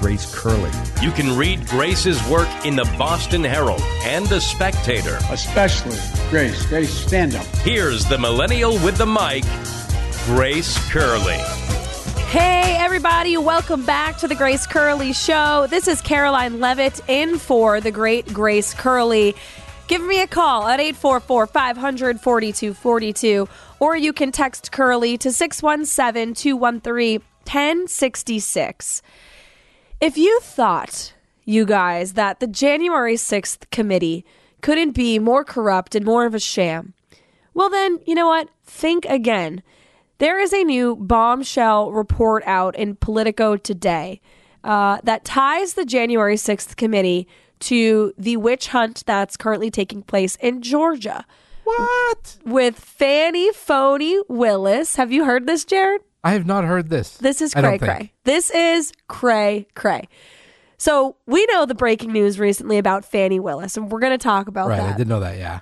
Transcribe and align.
Grace 0.00 0.32
Curley. 0.34 0.70
You 1.02 1.10
can 1.10 1.36
read 1.36 1.66
Grace's 1.66 2.24
work 2.28 2.48
in 2.64 2.76
the 2.76 2.84
Boston 2.96 3.42
Herald 3.42 3.80
and 4.04 4.26
the 4.26 4.40
Spectator. 4.40 5.18
Especially 5.30 5.98
Grace. 6.30 6.66
Grace, 6.66 6.92
stand 6.92 7.34
up. 7.34 7.46
Here's 7.58 8.04
the 8.04 8.18
millennial 8.18 8.74
with 8.78 8.96
the 8.96 9.06
mic, 9.06 9.44
Grace 10.24 10.78
Curley. 10.90 11.38
Hey, 12.28 12.76
everybody, 12.78 13.36
welcome 13.36 13.84
back 13.84 14.18
to 14.18 14.28
the 14.28 14.34
Grace 14.34 14.66
Curley 14.66 15.12
Show. 15.12 15.66
This 15.68 15.88
is 15.88 16.00
Karoline 16.02 16.60
Leavitt 16.60 17.00
in 17.08 17.38
for 17.38 17.80
the 17.80 17.90
great 17.90 18.32
Grace 18.32 18.74
Curley. 18.74 19.34
Give 19.88 20.02
me 20.02 20.20
a 20.20 20.26
call 20.26 20.68
at 20.68 20.78
844 20.78 21.46
500 21.46 22.20
4242, 22.20 23.48
or 23.80 23.96
you 23.96 24.12
can 24.12 24.30
text 24.30 24.70
Curly 24.70 25.16
to 25.18 25.32
617 25.32 26.34
213 26.34 27.22
1066. 27.48 29.02
If 30.00 30.16
you 30.16 30.38
thought, 30.40 31.12
you 31.44 31.66
guys, 31.66 32.12
that 32.12 32.38
the 32.38 32.46
January 32.46 33.16
6th 33.16 33.68
committee 33.70 34.24
couldn't 34.60 34.92
be 34.92 35.18
more 35.18 35.44
corrupt 35.44 35.96
and 35.96 36.04
more 36.06 36.24
of 36.24 36.36
a 36.36 36.40
sham, 36.40 36.94
well, 37.52 37.68
then, 37.68 37.98
you 38.06 38.14
know 38.14 38.28
what? 38.28 38.48
Think 38.64 39.04
again. 39.06 39.62
There 40.18 40.38
is 40.38 40.52
a 40.52 40.62
new 40.62 40.94
bombshell 40.94 41.90
report 41.90 42.44
out 42.46 42.76
in 42.76 42.94
Politico 42.94 43.56
today 43.56 44.20
uh, 44.62 44.98
that 45.02 45.24
ties 45.24 45.74
the 45.74 45.84
January 45.84 46.36
6th 46.36 46.76
committee 46.76 47.26
to 47.60 48.14
the 48.16 48.36
witch 48.36 48.68
hunt 48.68 49.02
that's 49.04 49.36
currently 49.36 49.70
taking 49.70 50.02
place 50.02 50.36
in 50.36 50.62
Georgia. 50.62 51.24
What? 51.64 52.38
With 52.44 52.78
Fani 52.78 53.52
Phony 53.52 54.20
Willis. 54.28 54.94
Have 54.94 55.10
you 55.10 55.24
heard 55.24 55.48
this, 55.48 55.64
Jared? 55.64 56.02
I 56.24 56.32
have 56.32 56.46
not 56.46 56.64
heard 56.64 56.90
this. 56.90 57.16
This 57.16 57.40
is 57.40 57.54
cray 57.54 57.78
cray. 57.78 58.12
This 58.24 58.50
is 58.50 58.92
cray 59.06 59.66
cray. 59.74 60.08
So 60.76 61.16
we 61.26 61.44
know 61.46 61.66
the 61.66 61.74
breaking 61.74 62.12
news 62.12 62.38
recently 62.38 62.78
about 62.78 63.04
Fani 63.04 63.40
Willis, 63.40 63.76
and 63.76 63.90
we're 63.90 64.00
going 64.00 64.16
to 64.16 64.22
talk 64.22 64.46
about 64.46 64.68
that. 64.68 64.78
Right, 64.78 64.86
that 64.86 64.94
I 64.94 64.96
did 64.96 65.08
know 65.08 65.20
that, 65.20 65.36
yeah. 65.36 65.60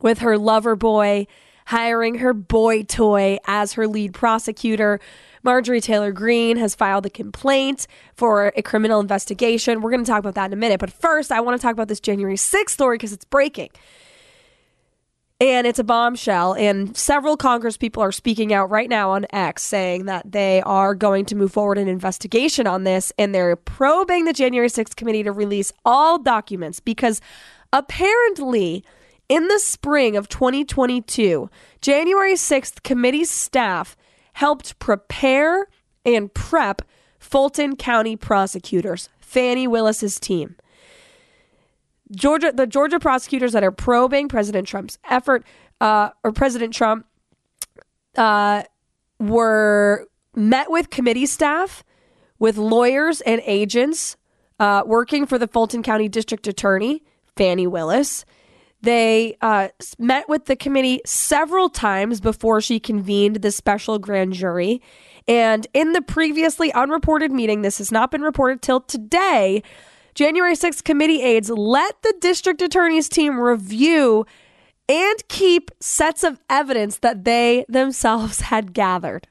with 0.00 0.18
her 0.18 0.36
lover 0.36 0.76
boy 0.76 1.26
hiring 1.70 2.16
her 2.16 2.34
boy 2.34 2.82
toy 2.82 3.38
as 3.46 3.74
her 3.74 3.86
lead 3.86 4.12
prosecutor. 4.12 4.98
Marjorie 5.44 5.80
Taylor 5.80 6.10
Greene 6.10 6.56
has 6.56 6.74
filed 6.74 7.06
a 7.06 7.10
complaint 7.10 7.86
for 8.14 8.52
a 8.56 8.62
criminal 8.62 8.98
investigation. 8.98 9.80
We're 9.80 9.92
going 9.92 10.04
to 10.04 10.10
talk 10.10 10.18
about 10.18 10.34
that 10.34 10.46
in 10.46 10.52
a 10.52 10.56
minute. 10.56 10.80
But 10.80 10.90
first, 10.90 11.30
I 11.30 11.40
want 11.40 11.60
to 11.60 11.62
talk 11.64 11.72
about 11.72 11.86
this 11.86 12.00
January 12.00 12.34
6th 12.34 12.70
story 12.70 12.96
because 12.96 13.12
it's 13.12 13.24
breaking. 13.24 13.70
And 15.40 15.66
it's 15.66 15.78
a 15.78 15.84
bombshell. 15.84 16.54
And 16.54 16.94
several 16.94 17.36
Congress 17.36 17.78
people 17.78 18.02
are 18.02 18.12
speaking 18.12 18.52
out 18.52 18.68
right 18.68 18.90
now 18.90 19.10
on 19.12 19.26
X 19.30 19.62
saying 19.62 20.04
that 20.04 20.30
they 20.30 20.60
are 20.62 20.94
going 20.94 21.24
to 21.26 21.34
move 21.34 21.52
forward 21.52 21.78
an 21.78 21.88
investigation 21.88 22.66
on 22.66 22.84
this. 22.84 23.10
And 23.18 23.34
they're 23.34 23.56
probing 23.56 24.26
the 24.26 24.34
January 24.34 24.68
6th 24.68 24.96
committee 24.96 25.22
to 25.22 25.32
release 25.32 25.72
all 25.84 26.18
documents 26.18 26.78
because 26.78 27.22
apparently, 27.72 28.84
in 29.30 29.48
the 29.48 29.58
spring 29.58 30.14
of 30.16 30.28
2022, 30.28 31.48
January 31.80 32.34
6th 32.34 32.82
committee 32.82 33.24
staff 33.24 33.96
helped 34.34 34.78
prepare 34.78 35.68
and 36.04 36.32
prep 36.34 36.82
Fulton 37.18 37.76
County 37.76 38.16
prosecutors, 38.16 39.08
Fani 39.20 39.66
Willis's 39.66 40.20
team. 40.20 40.56
Georgia, 42.10 42.52
the 42.52 42.66
Georgia 42.66 42.98
prosecutors 42.98 43.52
that 43.52 43.62
are 43.62 43.70
probing 43.70 44.28
President 44.28 44.66
Trump's 44.66 44.98
effort, 45.08 45.44
uh, 45.80 46.10
or 46.24 46.32
President 46.32 46.74
Trump, 46.74 47.06
uh, 48.16 48.62
were 49.18 50.06
met 50.34 50.70
with 50.70 50.90
committee 50.90 51.26
staff, 51.26 51.84
with 52.38 52.56
lawyers 52.56 53.20
and 53.20 53.42
agents 53.44 54.16
uh, 54.58 54.82
working 54.86 55.26
for 55.26 55.38
the 55.38 55.46
Fulton 55.46 55.82
County 55.82 56.08
District 56.08 56.46
Attorney, 56.46 57.02
Fani 57.36 57.66
Willis. 57.66 58.24
They 58.82 59.36
uh, 59.42 59.68
met 59.98 60.28
with 60.28 60.46
the 60.46 60.56
committee 60.56 61.00
several 61.04 61.68
times 61.68 62.20
before 62.20 62.60
she 62.60 62.80
convened 62.80 63.36
the 63.36 63.50
special 63.50 63.98
grand 63.98 64.32
jury. 64.32 64.80
And 65.28 65.66
in 65.74 65.92
the 65.92 66.00
previously 66.00 66.72
unreported 66.72 67.30
meeting, 67.30 67.60
this 67.62 67.78
has 67.78 67.92
not 67.92 68.10
been 68.10 68.22
reported 68.22 68.62
till 68.62 68.80
today. 68.80 69.62
January 70.14 70.54
6th 70.54 70.84
committee 70.84 71.22
aides 71.22 71.50
let 71.50 72.02
the 72.02 72.14
district 72.20 72.62
attorney's 72.62 73.08
team 73.08 73.38
review 73.38 74.26
and 74.88 75.28
keep 75.28 75.70
sets 75.80 76.24
of 76.24 76.40
evidence 76.50 76.98
that 76.98 77.24
they 77.24 77.64
themselves 77.68 78.40
had 78.52 78.72
gathered. 78.72 79.28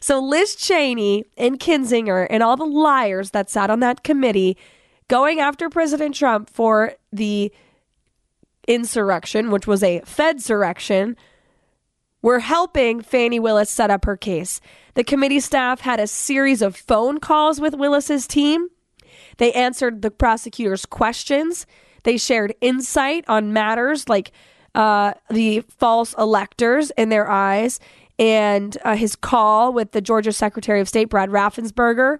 So 0.00 0.20
Liz 0.20 0.54
Cheney 0.54 1.24
and 1.36 1.58
Kinzinger 1.58 2.26
and 2.28 2.42
all 2.42 2.56
the 2.56 2.66
liars 2.66 3.30
that 3.30 3.48
sat 3.48 3.70
on 3.70 3.80
that 3.80 4.04
committee 4.04 4.56
going 5.08 5.40
after 5.40 5.68
President 5.70 6.14
Trump 6.14 6.50
for 6.50 6.92
the 7.12 7.52
insurrection, 8.68 9.50
which 9.50 9.66
was 9.66 9.82
a 9.82 10.00
Fedsurrection, 10.00 11.16
were 12.22 12.40
helping 12.40 13.02
Fani 13.02 13.38
Willis 13.38 13.70
set 13.70 13.90
up 13.90 14.04
her 14.04 14.16
case. 14.16 14.60
The 14.94 15.04
committee 15.04 15.40
staff 15.40 15.80
had 15.80 16.00
a 16.00 16.06
series 16.06 16.62
of 16.62 16.76
phone 16.76 17.18
calls 17.18 17.60
with 17.60 17.74
Willis's 17.74 18.26
team. 18.26 18.68
They 19.38 19.52
answered 19.52 20.02
the 20.02 20.10
prosecutor's 20.10 20.86
questions. 20.86 21.66
They 22.02 22.16
shared 22.16 22.54
insight 22.60 23.24
on 23.28 23.52
matters 23.52 24.08
like 24.08 24.32
uh, 24.74 25.14
the 25.30 25.60
false 25.68 26.14
electors 26.18 26.90
in 26.92 27.08
their 27.08 27.30
eyes 27.30 27.80
and 28.18 28.76
uh, 28.84 28.96
his 28.96 29.16
call 29.16 29.72
with 29.72 29.92
the 29.92 30.00
Georgia 30.00 30.32
Secretary 30.32 30.80
of 30.80 30.88
State, 30.88 31.08
Brad 31.08 31.30
Raffensperger. 31.30 32.18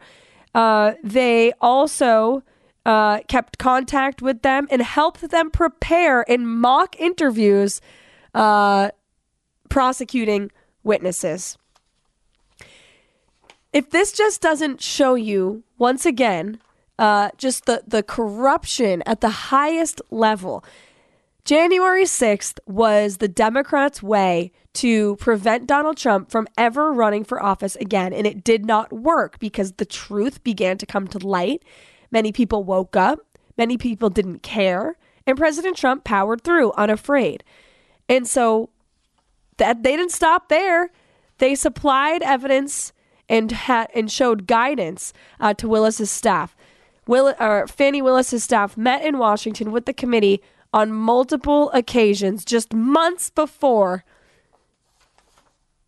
Uh, 0.55 0.93
they 1.03 1.53
also 1.61 2.43
uh, 2.87 3.21
kept 3.29 3.59
contact 3.59 4.23
with 4.23 4.43
them 4.43 4.67
and 4.71 4.83
helped 4.83 5.31
them 5.31 5.51
prepare 5.51 6.23
in 6.23 6.47
mock 6.47 6.99
interviews 7.01 7.81
uh, 8.35 8.91
prosecuting 9.69 10.51
witnesses. 10.83 11.57
If 13.73 13.91
this 13.91 14.13
just 14.13 14.41
doesn't 14.41 14.81
show 14.81 15.15
you, 15.15 15.65
once 15.79 16.07
again, 16.07 16.61
uh, 16.99 17.31
just 17.37 17.67
the, 17.67 17.83
the 17.87 18.03
corruption 18.03 19.03
at 19.07 19.21
the 19.21 19.29
highest 19.29 20.01
level, 20.11 20.65
January 21.45 22.05
6th 22.05 22.59
was 22.67 23.19
the 23.19 23.29
Democrats' 23.29 24.03
way 24.03 24.51
to 24.75 25.17
prevent 25.17 25.67
Donald 25.67 25.97
Trump 25.97 26.31
from 26.31 26.49
ever 26.57 26.93
running 26.93 27.23
for 27.25 27.43
office 27.43 27.77
again. 27.77 28.13
And 28.13 28.27
it 28.27 28.43
did 28.43 28.65
not 28.65 28.93
work 28.93 29.39
because 29.39 29.73
the 29.73 29.85
truth 29.85 30.43
began 30.43 30.79
to 30.79 30.87
come 30.87 31.07
to 31.09 31.19
light. 31.19 31.63
Many 32.11 32.33
people 32.33 32.65
woke 32.65 32.97
up, 32.97 33.21
many 33.59 33.77
people 33.77 34.11
didn't 34.11 34.43
care, 34.43 34.97
and 35.27 35.37
President 35.37 35.77
Trump 35.77 36.05
powered 36.05 36.43
through 36.43 36.73
unafraid. 36.73 37.45
And 38.09 38.27
so 38.27 38.71
that 39.57 39.83
they 39.83 39.97
didn't 39.97 40.13
stop 40.13 40.49
there. 40.49 40.91
They 41.39 41.55
supplied 41.55 42.23
evidence 42.23 42.93
and 43.29 43.51
had 43.53 43.89
and 43.95 44.11
showed 44.11 44.47
guidance 44.47 45.13
uh, 45.41 45.55
to 45.55 45.69
Willis's 45.69 46.11
staff. 46.11 46.54
Will, 47.07 47.35
or 47.39 47.67
Fani 47.67 48.03
Willis's 48.03 48.45
staff 48.45 48.77
met 48.77 49.05
in 49.05 49.19
Washington 49.19 49.73
with 49.73 49.87
the 49.87 49.93
committee 49.93 50.41
on 50.73 50.93
multiple 50.93 51.71
occasions 51.73 52.45
just 52.45 52.73
months 52.73 53.31
before 53.31 54.05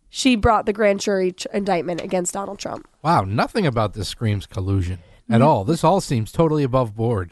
she 0.09 0.35
brought 0.35 0.65
the 0.65 0.73
grand 0.73 0.99
jury 0.99 1.33
ch- 1.33 1.45
indictment 1.53 2.01
against 2.01 2.33
Donald 2.33 2.59
Trump. 2.59 2.87
Wow, 3.03 3.21
nothing 3.21 3.67
about 3.67 3.93
this 3.93 4.07
screams 4.07 4.45
collusion 4.45 4.99
at 5.29 5.41
all. 5.41 5.63
This 5.63 5.83
all 5.83 6.01
seems 6.01 6.31
totally 6.31 6.63
above 6.63 6.95
board. 6.95 7.31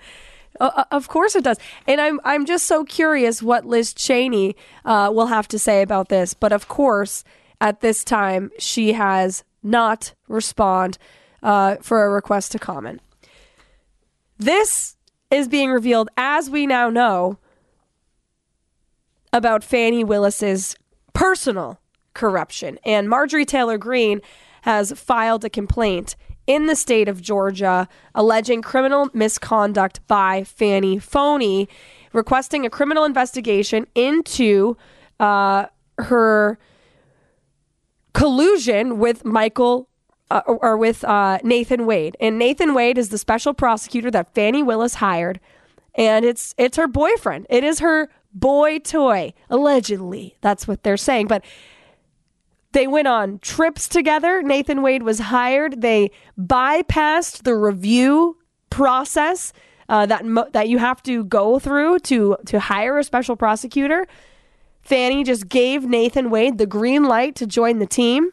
Uh, 0.59 0.83
of 0.91 1.07
course 1.07 1.35
it 1.35 1.43
does, 1.43 1.57
and 1.87 1.99
I'm 1.99 2.19
I'm 2.23 2.45
just 2.45 2.65
so 2.65 2.85
curious 2.85 3.43
what 3.43 3.65
Liz 3.65 3.93
Cheney 3.93 4.55
uh, 4.85 5.11
will 5.13 5.25
have 5.27 5.47
to 5.49 5.59
say 5.59 5.81
about 5.81 6.09
this. 6.09 6.33
But 6.33 6.53
of 6.53 6.67
course, 6.67 7.23
at 7.59 7.81
this 7.81 8.03
time, 8.03 8.51
she 8.57 8.93
has 8.93 9.43
not 9.63 10.13
respond 10.27 10.97
uh, 11.43 11.75
for 11.81 12.05
a 12.05 12.09
request 12.09 12.51
to 12.53 12.59
comment. 12.59 13.01
This 14.37 14.97
is 15.31 15.47
being 15.47 15.71
revealed 15.71 16.09
as 16.17 16.49
we 16.49 16.67
now 16.67 16.89
know 16.89 17.39
about 19.31 19.63
Fani 19.63 20.03
Willis's 20.03 20.75
personal 21.13 21.79
corruption, 22.13 22.77
and 22.85 23.09
Marjorie 23.09 23.45
Taylor 23.45 23.77
Greene 23.77 24.21
has 24.63 24.91
filed 24.93 25.45
a 25.45 25.49
complaint 25.49 26.15
in 26.47 26.67
the 26.67 26.75
state 26.75 27.07
of 27.07 27.21
Georgia 27.21 27.87
alleging 28.13 28.61
criminal 28.61 29.09
misconduct 29.13 29.99
by 30.07 30.43
Fani 30.43 30.99
Phony, 30.99 31.67
requesting 32.13 32.65
a 32.65 32.69
criminal 32.69 33.03
investigation 33.03 33.87
into 33.95 34.77
uh, 35.19 35.65
her 35.97 36.57
collusion 38.13 38.99
with 38.99 39.25
Michael 39.25 39.89
uh, 40.31 40.41
or, 40.47 40.77
with 40.77 41.03
uh, 41.03 41.39
Nathan 41.43 41.85
Wade. 41.85 42.17
And 42.19 42.39
Nathan 42.39 42.73
Wade 42.73 42.97
is 42.97 43.09
the 43.09 43.17
special 43.17 43.53
prosecutor 43.53 44.09
that 44.11 44.33
Fani 44.33 44.63
Willis 44.63 44.95
hired, 44.95 45.39
and 45.93 46.25
it's 46.25 46.53
it's 46.57 46.77
her 46.77 46.87
boyfriend. 46.87 47.47
It 47.49 47.63
is 47.63 47.79
her 47.79 48.09
boy 48.33 48.79
toy, 48.79 49.33
allegedly. 49.49 50.35
That's 50.41 50.67
what 50.67 50.83
they're 50.83 50.97
saying, 50.97 51.27
but. 51.27 51.43
They 52.71 52.87
went 52.87 53.07
on 53.07 53.39
trips 53.39 53.87
together. 53.87 54.41
Nathan 54.41 54.81
Wade 54.81 55.01
was 55.01 55.19
hired. 55.19 55.79
They 55.79 56.11
bypassed 56.37 57.43
the 57.43 57.55
review 57.55 58.37
process 58.69 59.53
uh, 59.87 60.05
that 60.07 60.25
mo- 60.25 60.49
that 60.51 60.67
you 60.67 60.77
have 60.79 61.01
to 61.03 61.23
go 61.23 61.57
through 61.59 61.99
to 61.99 62.35
to 62.47 62.59
hire 62.59 62.97
a 62.97 63.03
special 63.05 63.37
prosecutor. 63.37 64.07
Fani 64.81 65.23
just 65.23 65.47
gave 65.47 65.85
Nathan 65.85 66.29
Wade 66.29 66.57
the 66.57 66.65
green 66.65 67.05
light 67.05 67.35
to 67.35 67.47
join 67.47 67.79
the 67.79 67.87
team. 67.87 68.31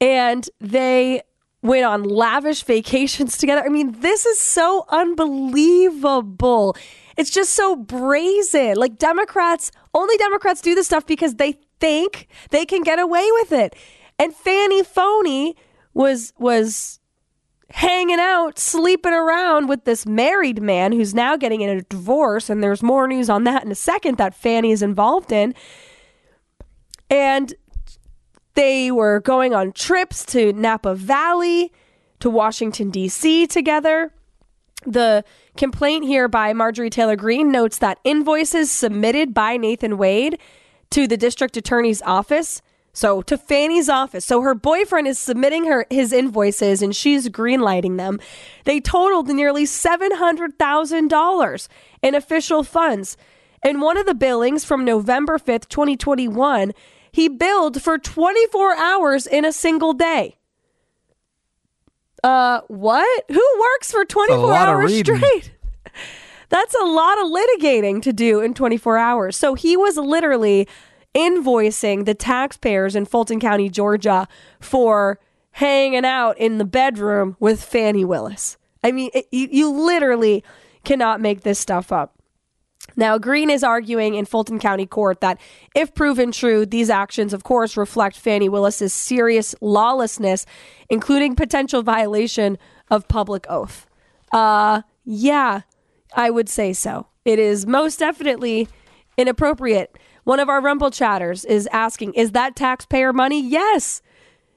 And 0.00 0.48
they 0.60 1.22
went 1.62 1.84
on 1.86 2.02
lavish 2.02 2.62
vacations 2.62 3.38
together. 3.38 3.62
I 3.64 3.68
mean, 3.68 4.00
this 4.00 4.26
is 4.26 4.38
so 4.38 4.84
unbelievable. 4.90 6.76
It's 7.16 7.30
just 7.30 7.54
so 7.54 7.74
brazen. 7.74 8.76
Like 8.76 8.98
Democrats, 8.98 9.70
only 9.94 10.16
Democrats 10.18 10.60
do 10.60 10.74
this 10.74 10.86
stuff 10.86 11.06
because 11.06 11.36
they 11.36 11.58
think 11.80 12.28
they 12.50 12.66
can 12.66 12.82
get 12.82 12.98
away 12.98 13.26
with 13.32 13.52
it. 13.52 13.74
And 14.18 14.34
Fani 14.34 14.82
Phony 14.82 15.56
was 15.94 16.32
was 16.38 17.00
hanging 17.70 18.20
out, 18.20 18.58
sleeping 18.58 19.12
around 19.12 19.68
with 19.68 19.84
this 19.84 20.06
married 20.06 20.62
man 20.62 20.92
who's 20.92 21.14
now 21.14 21.36
getting 21.36 21.60
in 21.60 21.70
a 21.70 21.82
divorce. 21.82 22.50
And 22.50 22.62
there's 22.62 22.82
more 22.82 23.08
news 23.08 23.30
on 23.30 23.44
that 23.44 23.64
in 23.64 23.72
a 23.72 23.74
second 23.74 24.18
that 24.18 24.34
Fani 24.34 24.70
is 24.70 24.82
involved 24.82 25.32
in. 25.32 25.54
And 27.10 27.54
they 28.54 28.90
were 28.90 29.20
going 29.20 29.54
on 29.54 29.72
trips 29.72 30.24
to 30.26 30.52
Napa 30.52 30.94
Valley, 30.94 31.72
to 32.20 32.30
Washington, 32.30 32.90
D.C. 32.90 33.46
together. 33.46 34.12
The 34.86 35.24
complaint 35.56 36.04
here 36.04 36.28
by 36.28 36.52
Marjorie 36.52 36.90
Taylor 36.90 37.16
Greene 37.16 37.50
notes 37.50 37.78
that 37.78 37.98
invoices 38.04 38.70
submitted 38.70 39.32
by 39.32 39.56
Nathan 39.56 39.98
Wade 39.98 40.38
to 40.90 41.06
the 41.06 41.16
district 41.16 41.56
attorney's 41.56 42.02
office 42.02 42.60
so 42.94 43.20
to 43.22 43.36
Fani's 43.36 43.90
office. 43.90 44.24
So 44.24 44.40
her 44.40 44.54
boyfriend 44.54 45.08
is 45.08 45.18
submitting 45.18 45.66
her 45.66 45.84
his 45.90 46.12
invoices 46.12 46.80
and 46.80 46.94
she's 46.96 47.28
greenlighting 47.28 47.98
them. 47.98 48.18
They 48.64 48.80
totaled 48.80 49.28
nearly 49.28 49.64
$700,000 49.64 51.68
in 52.02 52.14
official 52.14 52.62
funds. 52.62 53.18
In 53.64 53.80
one 53.80 53.98
of 53.98 54.06
the 54.06 54.14
billings 54.14 54.64
from 54.64 54.84
November 54.84 55.38
5th, 55.38 55.68
2021, 55.68 56.72
he 57.14 57.28
billed 57.28 57.80
for 57.80 57.96
24 57.96 58.74
hours 58.74 59.28
in 59.28 59.44
a 59.44 59.52
single 59.52 59.92
day. 59.92 60.36
Uh, 62.24 62.62
what? 62.66 63.24
Who 63.28 63.60
works 63.60 63.92
for 63.92 64.04
24 64.04 64.52
hours 64.52 64.98
straight? 64.98 65.52
That's 66.48 66.74
a 66.74 66.84
lot 66.84 67.18
of 67.20 67.30
litigating 67.30 68.02
to 68.02 68.12
do 68.12 68.40
in 68.40 68.52
24 68.52 68.98
hours. 68.98 69.36
So 69.36 69.54
he 69.54 69.76
was 69.76 69.96
literally 69.96 70.66
invoicing 71.14 72.04
the 72.04 72.14
taxpayers 72.14 72.96
in 72.96 73.04
Fulton 73.04 73.38
County, 73.38 73.68
Georgia 73.68 74.26
for 74.58 75.20
hanging 75.52 76.04
out 76.04 76.36
in 76.36 76.58
the 76.58 76.64
bedroom 76.64 77.36
with 77.38 77.62
Fani 77.62 78.04
Willis. 78.04 78.56
I 78.82 78.90
mean, 78.90 79.10
it, 79.14 79.28
you, 79.30 79.46
you 79.52 79.70
literally 79.70 80.42
cannot 80.82 81.20
make 81.20 81.42
this 81.42 81.60
stuff 81.60 81.92
up. 81.92 82.18
Now, 82.96 83.18
Greene 83.18 83.50
is 83.50 83.64
arguing 83.64 84.14
in 84.14 84.24
Fulton 84.24 84.58
County 84.58 84.86
Court 84.86 85.20
that 85.20 85.40
if 85.74 85.94
proven 85.94 86.32
true, 86.32 86.64
these 86.64 86.90
actions, 86.90 87.32
of 87.32 87.44
course, 87.44 87.76
reflect 87.76 88.16
Fani 88.16 88.48
Willis's 88.48 88.92
serious 88.92 89.54
lawlessness, 89.60 90.46
including 90.88 91.34
potential 91.34 91.82
violation 91.82 92.58
of 92.90 93.08
public 93.08 93.46
oath. 93.48 93.86
Uh, 94.32 94.82
yeah, 95.04 95.62
I 96.14 96.30
would 96.30 96.48
say 96.48 96.72
so. 96.72 97.08
It 97.24 97.38
is 97.38 97.66
most 97.66 97.98
definitely 97.98 98.68
inappropriate. 99.16 99.96
One 100.24 100.40
of 100.40 100.48
our 100.48 100.60
Rumble 100.60 100.90
chatters 100.90 101.44
is 101.44 101.68
asking, 101.72 102.14
is 102.14 102.32
that 102.32 102.56
taxpayer 102.56 103.12
money? 103.12 103.40
Yes. 103.40 104.02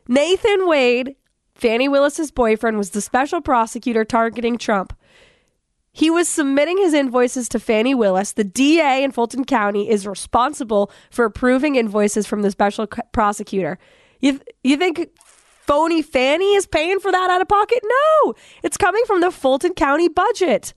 Nathan 0.07 0.67
Wade, 0.67 1.15
Fannie 1.55 1.89
Willis's 1.89 2.31
boyfriend, 2.31 2.77
was 2.77 2.91
the 2.91 3.01
special 3.01 3.41
prosecutor 3.41 4.05
targeting 4.05 4.57
Trump. 4.57 4.96
He 5.97 6.11
was 6.11 6.27
submitting 6.27 6.77
his 6.77 6.93
invoices 6.93 7.49
to 7.49 7.59
Fani 7.59 7.95
Willis. 7.95 8.33
The 8.33 8.43
DA 8.43 9.03
in 9.03 9.11
Fulton 9.11 9.45
County 9.45 9.89
is 9.89 10.05
responsible 10.05 10.91
for 11.09 11.25
approving 11.25 11.73
invoices 11.73 12.27
from 12.27 12.43
the 12.43 12.51
special 12.51 12.85
prosecutor. 13.11 13.79
You, 14.19 14.39
you 14.63 14.77
think 14.77 15.09
phony 15.65 16.03
Fani 16.03 16.53
is 16.53 16.67
paying 16.67 16.99
for 16.99 17.11
that 17.11 17.31
out 17.31 17.41
of 17.41 17.47
pocket? 17.47 17.79
No, 17.83 18.35
it's 18.61 18.77
coming 18.77 19.01
from 19.07 19.21
the 19.21 19.31
Fulton 19.31 19.73
County 19.73 20.07
budget, 20.07 20.75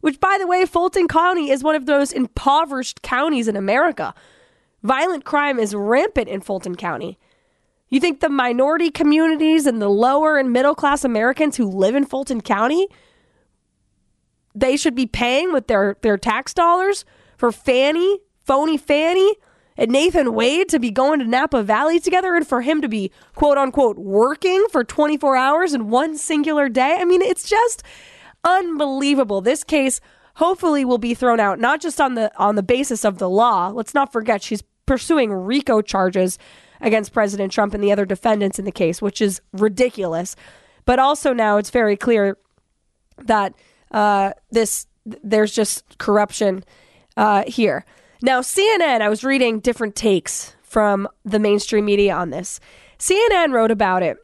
which, 0.00 0.18
by 0.18 0.38
the 0.40 0.46
way, 0.46 0.64
Fulton 0.64 1.06
County 1.06 1.50
is 1.50 1.62
one 1.62 1.74
of 1.74 1.84
those 1.84 2.10
impoverished 2.10 3.02
counties 3.02 3.48
in 3.48 3.56
America. 3.56 4.14
Violent 4.82 5.26
crime 5.26 5.58
is 5.58 5.74
rampant 5.74 6.30
in 6.30 6.40
Fulton 6.40 6.76
County. 6.76 7.18
You 7.90 8.00
think 8.00 8.20
the 8.20 8.30
minority 8.30 8.90
communities 8.90 9.66
and 9.66 9.82
the 9.82 9.90
lower 9.90 10.38
and 10.38 10.50
middle 10.50 10.74
class 10.74 11.04
Americans 11.04 11.58
who 11.58 11.66
live 11.66 11.94
in 11.94 12.06
Fulton 12.06 12.40
County 12.40 12.88
they 14.54 14.76
should 14.76 14.94
be 14.94 15.06
paying 15.06 15.52
with 15.52 15.66
their, 15.66 15.96
their 16.02 16.18
tax 16.18 16.52
dollars 16.54 17.04
for 17.36 17.52
Fani, 17.52 18.20
phony 18.44 18.76
Fani, 18.76 19.34
and 19.76 19.90
Nathan 19.90 20.34
Wade 20.34 20.68
to 20.68 20.78
be 20.78 20.90
going 20.90 21.18
to 21.20 21.24
Napa 21.24 21.62
Valley 21.62 21.98
together 21.98 22.34
and 22.34 22.46
for 22.46 22.60
him 22.60 22.82
to 22.82 22.88
be 22.88 23.10
quote 23.34 23.58
unquote 23.58 23.98
working 23.98 24.66
for 24.70 24.84
24 24.84 25.36
hours 25.36 25.74
in 25.74 25.88
one 25.88 26.16
singular 26.16 26.68
day. 26.68 26.98
I 27.00 27.04
mean, 27.04 27.22
it's 27.22 27.48
just 27.48 27.82
unbelievable. 28.44 29.40
This 29.40 29.64
case 29.64 30.00
hopefully 30.36 30.84
will 30.84 30.98
be 30.98 31.14
thrown 31.14 31.40
out 31.40 31.58
not 31.58 31.80
just 31.80 32.00
on 32.00 32.14
the 32.14 32.30
on 32.38 32.56
the 32.56 32.62
basis 32.62 33.04
of 33.04 33.18
the 33.18 33.28
law. 33.28 33.68
Let's 33.68 33.94
not 33.94 34.12
forget 34.12 34.42
she's 34.42 34.62
pursuing 34.86 35.32
RICO 35.32 35.80
charges 35.80 36.38
against 36.80 37.12
President 37.12 37.52
Trump 37.52 37.74
and 37.74 37.82
the 37.82 37.92
other 37.92 38.04
defendants 38.04 38.58
in 38.58 38.64
the 38.64 38.72
case, 38.72 39.00
which 39.00 39.22
is 39.22 39.40
ridiculous. 39.52 40.36
But 40.84 40.98
also 40.98 41.32
now 41.32 41.56
it's 41.58 41.70
very 41.70 41.96
clear 41.96 42.36
that 43.18 43.54
uh, 43.92 44.32
this 44.50 44.86
there's 45.04 45.52
just 45.52 45.98
corruption 45.98 46.64
uh, 47.16 47.44
here. 47.46 47.84
Now, 48.22 48.40
CNN, 48.40 49.00
I 49.00 49.08
was 49.08 49.24
reading 49.24 49.60
different 49.60 49.96
takes 49.96 50.54
from 50.62 51.08
the 51.24 51.38
mainstream 51.38 51.84
media 51.84 52.14
on 52.14 52.30
this. 52.30 52.60
CNN 52.98 53.52
wrote 53.52 53.72
about 53.72 54.02
it, 54.02 54.16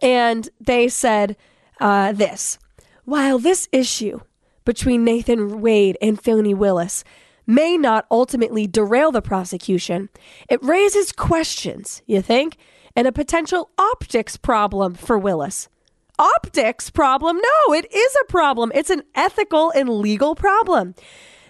and 0.00 0.48
they 0.60 0.88
said 0.88 1.36
uh, 1.80 2.12
this 2.12 2.58
While 3.04 3.38
this 3.38 3.68
issue 3.72 4.20
between 4.64 5.04
Nathan 5.04 5.60
Wade 5.60 5.98
and 6.00 6.22
Fani 6.22 6.54
Willis 6.54 7.02
may 7.46 7.76
not 7.76 8.06
ultimately 8.10 8.66
derail 8.66 9.10
the 9.10 9.22
prosecution, 9.22 10.08
it 10.48 10.62
raises 10.62 11.10
questions, 11.10 12.02
you 12.06 12.22
think, 12.22 12.58
and 12.94 13.08
a 13.08 13.12
potential 13.12 13.70
optics 13.78 14.36
problem 14.36 14.94
for 14.94 15.18
Willis 15.18 15.68
optics 16.18 16.90
problem. 16.90 17.36
No, 17.36 17.74
it 17.74 17.92
is 17.92 18.16
a 18.22 18.30
problem. 18.30 18.72
It's 18.74 18.90
an 18.90 19.02
ethical 19.14 19.70
and 19.70 19.88
legal 19.88 20.34
problem. 20.34 20.94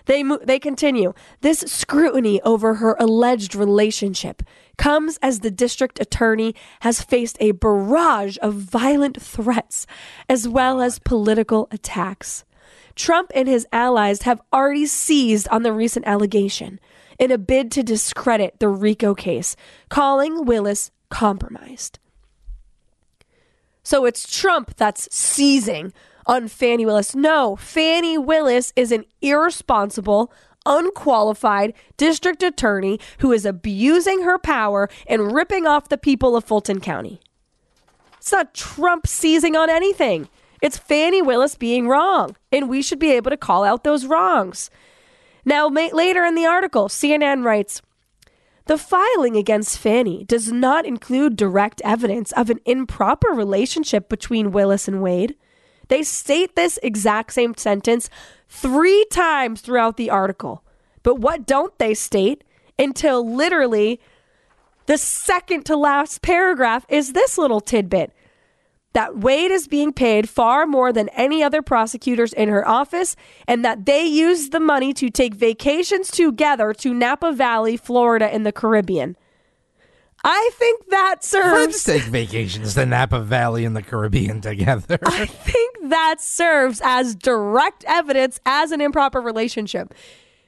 They 0.07 0.23
mo- 0.23 0.41
they 0.43 0.59
continue. 0.59 1.13
This 1.43 1.61
scrutiny 1.61 2.41
over 2.43 2.75
her 2.75 2.97
alleged 2.99 3.55
relationship 3.55 4.43
comes 4.79 5.19
as 5.21 5.41
the 5.41 5.51
district 5.51 6.01
attorney 6.01 6.55
has 6.81 7.03
faced 7.03 7.37
a 7.41 7.53
barrage 7.53 8.39
of 8.41 8.55
violent 8.55 9.21
threats 9.21 9.87
as 10.29 10.49
well 10.49 10.81
as 10.81 10.99
political 10.99 11.69
attacks. 11.71 12.45
Trump 12.95 13.31
and 13.35 13.47
his 13.47 13.67
allies 13.71 14.23
have 14.23 14.41
already 14.53 14.87
seized 14.87 15.47
on 15.49 15.63
the 15.63 15.73
recent 15.73 16.07
allegation 16.07 16.81
in 17.19 17.31
a 17.31 17.39
bid 17.39 17.71
to 17.73 17.83
discredit 17.83 18.59
the 18.61 18.69
RICO 18.69 19.15
case, 19.15 19.57
calling 19.89 20.47
Willis 20.47 20.91
compromised. 21.11 21.99
So 23.89 24.05
it's 24.05 24.31
Trump 24.31 24.77
that's 24.77 25.09
seizing 25.11 25.95
on 26.27 26.49
Fani 26.49 26.85
Willis. 26.85 27.15
No, 27.15 27.57
Fani 27.57 28.19
Willis 28.19 28.71
is 28.77 28.93
an 28.93 29.07
irresponsible, 29.23 30.31
unqualified 30.67 31.73
district 31.97 32.43
attorney 32.43 33.01
who 33.21 33.33
is 33.33 33.47
abusing 33.47 34.25
her 34.25 34.37
power 34.39 34.91
and 35.07 35.33
ripping 35.33 35.67
off 35.67 35.89
the 35.89 35.97
people 35.97 36.37
of 36.37 36.45
Fulton 36.45 36.81
County. 36.81 37.19
It's 38.19 38.31
not 38.31 38.53
Trump 38.53 39.07
seizing 39.07 39.57
on 39.57 39.71
anything. 39.71 40.29
It's 40.61 40.77
Fani 40.77 41.23
Willis 41.23 41.55
being 41.55 41.89
wrong, 41.89 42.37
and 42.53 42.69
we 42.69 42.83
should 42.83 42.99
be 42.99 43.13
able 43.13 43.31
to 43.31 43.39
call 43.39 43.65
out 43.65 43.85
those 43.85 44.05
wrongs. 44.05 44.69
Now, 45.47 45.67
later 45.67 46.27
in 46.27 46.35
the 46.35 46.45
article, 46.45 46.89
CNN 46.89 47.43
writes 47.43 47.81
the 48.69 48.79
filing 48.79 49.37
against 49.37 49.79
Fani 49.79 50.25
does 50.25 50.53
not 50.53 50.87
include 50.87 51.37
direct 51.37 51.81
evidence 51.85 52.33
of 52.33 52.51
an 52.51 52.61
improper 52.67 53.31
relationship 53.31 54.09
between 54.09 54.53
Willis 54.53 54.87
and 54.87 55.03
Wade. 55.03 55.35
They 55.89 56.03
state 56.03 56.55
this 56.55 56.79
exact 56.83 57.33
same 57.33 57.55
sentence 57.57 58.11
three 58.49 59.07
times 59.11 59.63
throughout 59.63 59.97
the 59.97 60.11
article. 60.11 60.63
But 61.03 61.19
what 61.19 61.47
don't 61.47 61.77
they 61.79 61.95
state 61.95 62.45
until 62.79 63.27
literally 63.27 64.01
The 64.89 64.97
second 64.97 65.67
to 65.67 65.77
last 65.77 66.23
paragraph 66.23 66.87
is 66.89 67.13
this 67.13 67.37
little 67.37 67.61
tidbit 67.61 68.11
that 68.95 69.19
Wade 69.19 69.51
is 69.51 69.69
being 69.69 69.93
paid 69.93 70.29
far 70.29 70.67
more 70.67 70.93
than 70.93 71.09
any 71.11 71.43
other 71.43 71.63
prosecutors 71.63 72.33
in 72.33 72.49
her 72.49 72.67
office, 72.67 73.17
and 73.47 73.65
that 73.65 73.87
they 73.87 74.05
used 74.05 74.53
the 74.53 74.61
money 74.61 74.93
to 74.95 75.11
take 75.11 75.35
vacations 75.35 76.11
together 76.11 76.73
to 76.75 76.95
Napa 76.95 77.33
Valley, 77.33 77.77
Florida, 77.77 78.35
in 78.35 78.43
the 78.45 78.53
Caribbean. 78.53 79.17
I 80.25 80.51
think 80.55 80.89
that 80.89 81.23
serves. 81.23 81.83
Friends 81.83 81.85
take 81.85 82.03
vacations 82.03 82.75
to 82.75 82.87
Napa 82.87 83.21
Valley 83.21 83.65
in 83.65 83.75
the 83.75 83.83
Caribbean 83.83 84.41
together. 84.41 84.99
I 85.07 85.27
think 85.27 85.77
that 85.91 86.21
serves 86.21 86.81
as 86.85 87.15
direct 87.15 87.85
evidence 87.87 88.41
as 88.45 88.73
an 88.73 88.81
improper 88.81 89.21
relationship. 89.21 89.95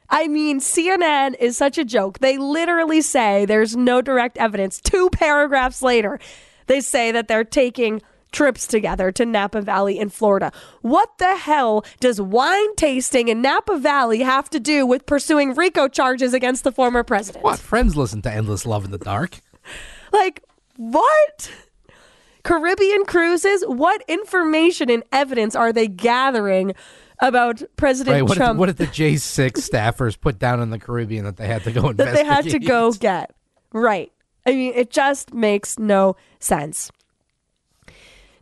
I 0.08 0.26
mean, 0.26 0.58
CNN 0.58 1.36
is 1.38 1.56
such 1.56 1.78
a 1.78 1.84
joke. 1.84 2.18
They 2.18 2.36
literally 2.36 3.00
say 3.00 3.44
there's 3.44 3.76
no 3.76 4.02
direct 4.02 4.36
evidence. 4.38 4.80
Two 4.80 5.08
paragraphs 5.10 5.82
later, 5.82 6.18
they 6.66 6.80
say 6.80 7.12
that 7.12 7.28
they're 7.28 7.44
taking 7.44 8.02
trips 8.32 8.66
together 8.66 9.12
to 9.12 9.26
Napa 9.26 9.60
Valley 9.60 9.98
in 9.98 10.08
Florida. 10.08 10.52
What 10.82 11.18
the 11.18 11.36
hell 11.36 11.84
does 12.00 12.20
wine 12.20 12.74
tasting 12.76 13.28
in 13.28 13.42
Napa 13.42 13.78
Valley 13.78 14.20
have 14.20 14.48
to 14.50 14.60
do 14.60 14.86
with 14.86 15.06
pursuing 15.06 15.54
RICO 15.54 15.88
charges 15.88 16.34
against 16.34 16.64
the 16.64 16.72
former 16.72 17.02
president? 17.02 17.44
what? 17.44 17.58
Friends 17.58 17.96
listen 17.96 18.22
to 18.22 18.32
Endless 18.32 18.66
Love 18.66 18.84
in 18.84 18.90
the 18.90 18.98
Dark. 18.98 19.40
Like, 20.12 20.42
what? 20.76 21.50
Caribbean 22.42 23.04
cruises? 23.04 23.62
What 23.66 24.02
information 24.08 24.90
and 24.90 25.02
evidence 25.12 25.54
are 25.54 25.72
they 25.72 25.88
gathering 25.88 26.74
about 27.20 27.62
President 27.76 28.14
Right? 28.14 28.22
What 28.22 28.30
did, 28.30 28.36
Trump 28.38 28.58
what 28.58 28.66
did 28.66 28.78
the 28.78 28.86
J6 28.86 29.52
staffers 29.52 30.18
put 30.18 30.38
down 30.38 30.60
in 30.60 30.70
the 30.70 30.78
Caribbean 30.78 31.24
that 31.24 31.36
they 31.36 31.46
had 31.46 31.64
to 31.64 31.72
go 31.72 31.92
that 31.92 32.14
they 32.14 32.24
had 32.24 32.44
to 32.46 32.58
go 32.58 32.92
get? 32.92 33.34
Right. 33.72 34.10
I 34.46 34.52
mean, 34.52 34.72
it 34.74 34.90
just 34.90 35.34
makes 35.34 35.78
no 35.78 36.16
sense. 36.38 36.90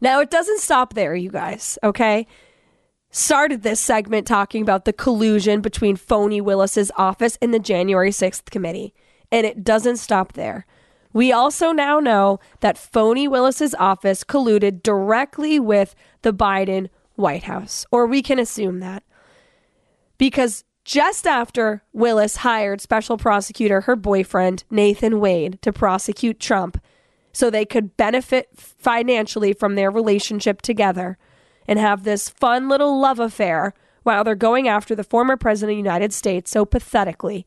Now, 0.01 0.21
it 0.21 0.31
doesn't 0.31 0.61
stop 0.61 0.95
there, 0.95 1.15
you 1.15 1.31
guys, 1.31 1.79
okay? 1.83 2.27
Started 3.11 3.63
this 3.63 3.81
segment 3.81 4.27
talking 4.27 4.63
about 4.63 4.85
the 4.85 4.93
collusion 4.93 5.61
between 5.61 5.97
Phony 5.97 6.41
Willis's 6.41 6.93
office 6.97 7.39
and 7.41 7.53
the 7.53 7.59
January 7.59 8.11
6th 8.11 8.51
committee, 8.51 8.95
and 9.33 9.47
it 9.47 9.65
doesn't 9.65 9.97
stop 9.97 10.35
there. 10.35 10.67
We 11.13 11.33
also 11.33 11.73
now 11.73 12.01
know 12.01 12.39
that 12.61 12.79
Phony 12.79 13.27
Willis's 13.27 13.75
office 13.75 14.25
colluded 14.25 14.83
directly 14.83 15.59
with 15.59 15.95
the 16.23 16.35
Biden 16.35 16.91
White 17.15 17.45
House, 17.45 17.87
or 17.91 18.07
we 18.07 18.23
can 18.23 18.39
assume 18.39 18.81
that. 18.81 19.03
Because 20.19 20.65
just 20.85 21.27
after 21.27 21.83
Willis 21.93 22.37
hired 22.37 22.81
special 22.81 23.17
prosecutor, 23.17 23.83
her 23.83 23.97
boyfriend, 23.97 24.65
Nathan 24.71 25.19
Wade, 25.19 25.61
to 25.63 25.73
prosecute 25.73 26.41
Trump 26.41 26.81
so 27.33 27.51
they 27.51 27.65
could 27.65 27.97
benefit 27.97 28.49
financially 28.55 29.53
from 29.53 29.75
their 29.75 29.91
relationship 29.91 30.63
together 30.63 31.19
and 31.67 31.79
have 31.79 32.05
this 32.05 32.29
fun 32.29 32.69
little 32.69 32.99
love 32.99 33.21
affair 33.21 33.75
while 34.03 34.25
they're 34.25 34.35
going 34.35 34.69
after 34.69 34.95
the 34.95 35.05
former 35.05 35.37
president 35.37 35.75
of 35.75 35.77
the 35.77 35.89
United 35.89 36.13
States 36.13 36.51
so 36.51 36.65
pathetically. 36.65 37.47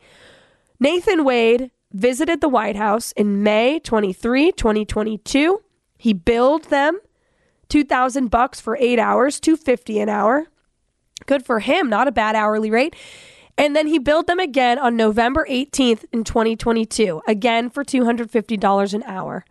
Nathan 0.79 1.23
Wade 1.23 1.71
visited 1.91 2.41
the 2.41 2.49
White 2.49 2.75
House 2.75 3.11
in 3.13 3.43
May 3.43 3.79
23, 3.79 4.51
2022. 4.51 5.61
He 5.97 6.13
billed 6.13 6.65
them 6.65 6.99
2000 7.69 8.29
bucks 8.29 8.61
for 8.61 8.77
8 8.79 8.99
hours, 8.99 9.39
250 9.39 9.99
an 9.99 10.09
hour. 10.09 10.47
Good 11.25 11.45
for 11.45 11.59
him, 11.59 11.89
not 11.89 12.07
a 12.07 12.11
bad 12.11 12.35
hourly 12.35 12.69
rate. 12.69 12.95
And 13.57 13.75
then 13.75 13.87
he 13.87 13.99
billed 13.99 14.27
them 14.27 14.39
again 14.39 14.79
on 14.79 14.95
November 14.95 15.45
18th 15.49 16.05
in 16.11 16.23
2022, 16.23 17.21
again 17.27 17.69
for 17.69 17.83
$250 17.83 18.93
an 18.93 19.03
hour. 19.03 19.45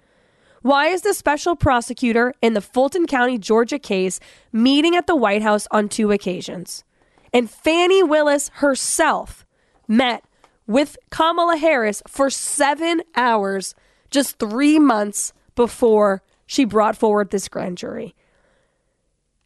Why 0.63 0.89
is 0.89 1.03
the 1.03 1.15
special 1.15 1.57
prosecutor 1.57 2.35
in 2.43 2.53
the 2.53 2.61
Fulton 2.61 3.07
County, 3.07 3.39
Georgia 3.39 3.79
case 3.79 4.21
meeting 4.53 4.95
at 4.95 5.07
the 5.07 5.17
White 5.17 5.43
House 5.43 5.67
on 5.71 5.89
two 5.89 6.13
occasions? 6.13 6.85
And 7.33 7.51
Fani 7.51 8.03
Willis 8.03 8.51
herself 8.55 9.47
met 9.89 10.25
with 10.67 10.99
Kamala 11.11 11.57
Harris 11.57 12.03
for 12.07 12.29
seven 12.29 13.03
hours 13.17 13.75
just 14.11 14.39
three 14.39 14.79
months 14.79 15.33
before 15.55 16.23
she 16.47 16.65
brought 16.65 16.97
forward 16.97 17.31
this 17.31 17.49
grand 17.49 17.79
jury. 17.79 18.15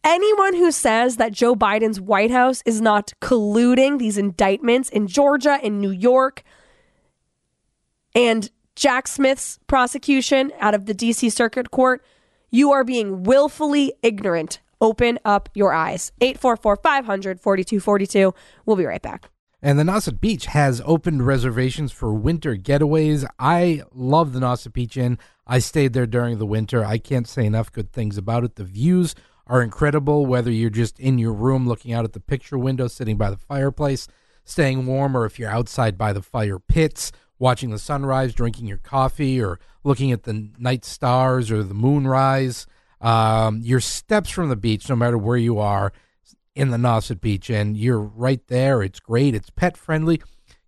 Anyone 0.03 0.53
who 0.53 0.71
says 0.71 1.15
that 1.15 1.31
Joe 1.31 1.55
Biden's 1.55 2.01
White 2.01 2.29
House 2.29 2.61
is 2.65 2.81
not 2.81 3.13
colluding 3.21 3.97
these 3.99 4.17
indictments 4.17 4.89
in 4.89 5.07
Georgia, 5.07 5.59
in 5.63 5.79
New 5.79 5.91
York, 5.91 6.43
and 8.13 8.49
Jack 8.75 9.07
Smith's 9.07 9.57
prosecution 9.67 10.51
out 10.59 10.73
of 10.75 10.85
the 10.85 10.93
DC 10.93 11.31
Circuit 11.31 11.71
Court, 11.71 12.03
you 12.51 12.71
are 12.71 12.83
being 12.83 13.23
willfully 13.23 13.93
ignorant. 14.03 14.59
Open 14.81 15.17
up 15.23 15.47
your 15.53 15.73
eyes. 15.73 16.11
844 16.19 16.75
500 16.75 17.39
4242. 17.39 18.33
We'll 18.65 18.75
be 18.75 18.85
right 18.85 19.01
back. 19.01 19.29
And 19.61 19.79
the 19.79 19.83
Nauset 19.83 20.19
Beach 20.19 20.47
has 20.47 20.81
opened 20.85 21.25
reservations 21.25 21.91
for 21.91 22.13
winter 22.13 22.55
getaways. 22.55 23.25
I 23.39 23.81
love 23.93 24.33
the 24.33 24.39
Nauset 24.39 24.73
Beach 24.73 24.97
Inn. 24.97 25.17
I 25.47 25.59
stayed 25.59 25.93
there 25.93 26.05
during 26.05 26.37
the 26.37 26.45
winter. 26.45 26.83
I 26.83 26.97
can't 26.97 27.27
say 27.27 27.45
enough 27.45 27.71
good 27.71 27.91
things 27.91 28.17
about 28.17 28.43
it. 28.43 28.55
The 28.55 28.65
views 28.65 29.15
are 29.47 29.61
incredible, 29.61 30.25
whether 30.25 30.51
you're 30.51 30.69
just 30.69 30.99
in 30.99 31.17
your 31.17 31.33
room 31.33 31.67
looking 31.67 31.93
out 31.93 32.03
at 32.03 32.13
the 32.13 32.19
picture 32.19 32.57
window, 32.57 32.87
sitting 32.87 33.17
by 33.17 33.29
the 33.29 33.37
fireplace, 33.37 34.07
staying 34.43 34.85
warm, 34.85 35.15
or 35.15 35.25
if 35.25 35.39
you're 35.39 35.49
outside 35.49 35.97
by 35.97 36.13
the 36.13 36.21
fire 36.21 36.59
pits, 36.59 37.11
watching 37.39 37.71
the 37.71 37.79
sunrise, 37.79 38.33
drinking 38.33 38.67
your 38.67 38.77
coffee, 38.77 39.41
or 39.41 39.59
looking 39.83 40.11
at 40.11 40.23
the 40.23 40.49
night 40.57 40.85
stars 40.85 41.51
or 41.51 41.63
the 41.63 41.73
moonrise. 41.73 42.67
Um, 43.01 43.59
your 43.61 43.79
steps 43.79 44.29
from 44.29 44.49
the 44.49 44.55
beach, 44.55 44.89
no 44.89 44.95
matter 44.95 45.17
where 45.17 45.37
you 45.37 45.59
are, 45.59 45.93
in 46.55 46.71
the 46.71 46.77
Nauset 46.77 47.19
Beach, 47.19 47.49
and 47.49 47.75
you're 47.75 47.99
right 47.99 48.45
there. 48.47 48.81
It's 48.81 48.99
great. 48.99 49.35
It's 49.35 49.49
pet 49.49 49.75
friendly. 49.77 50.21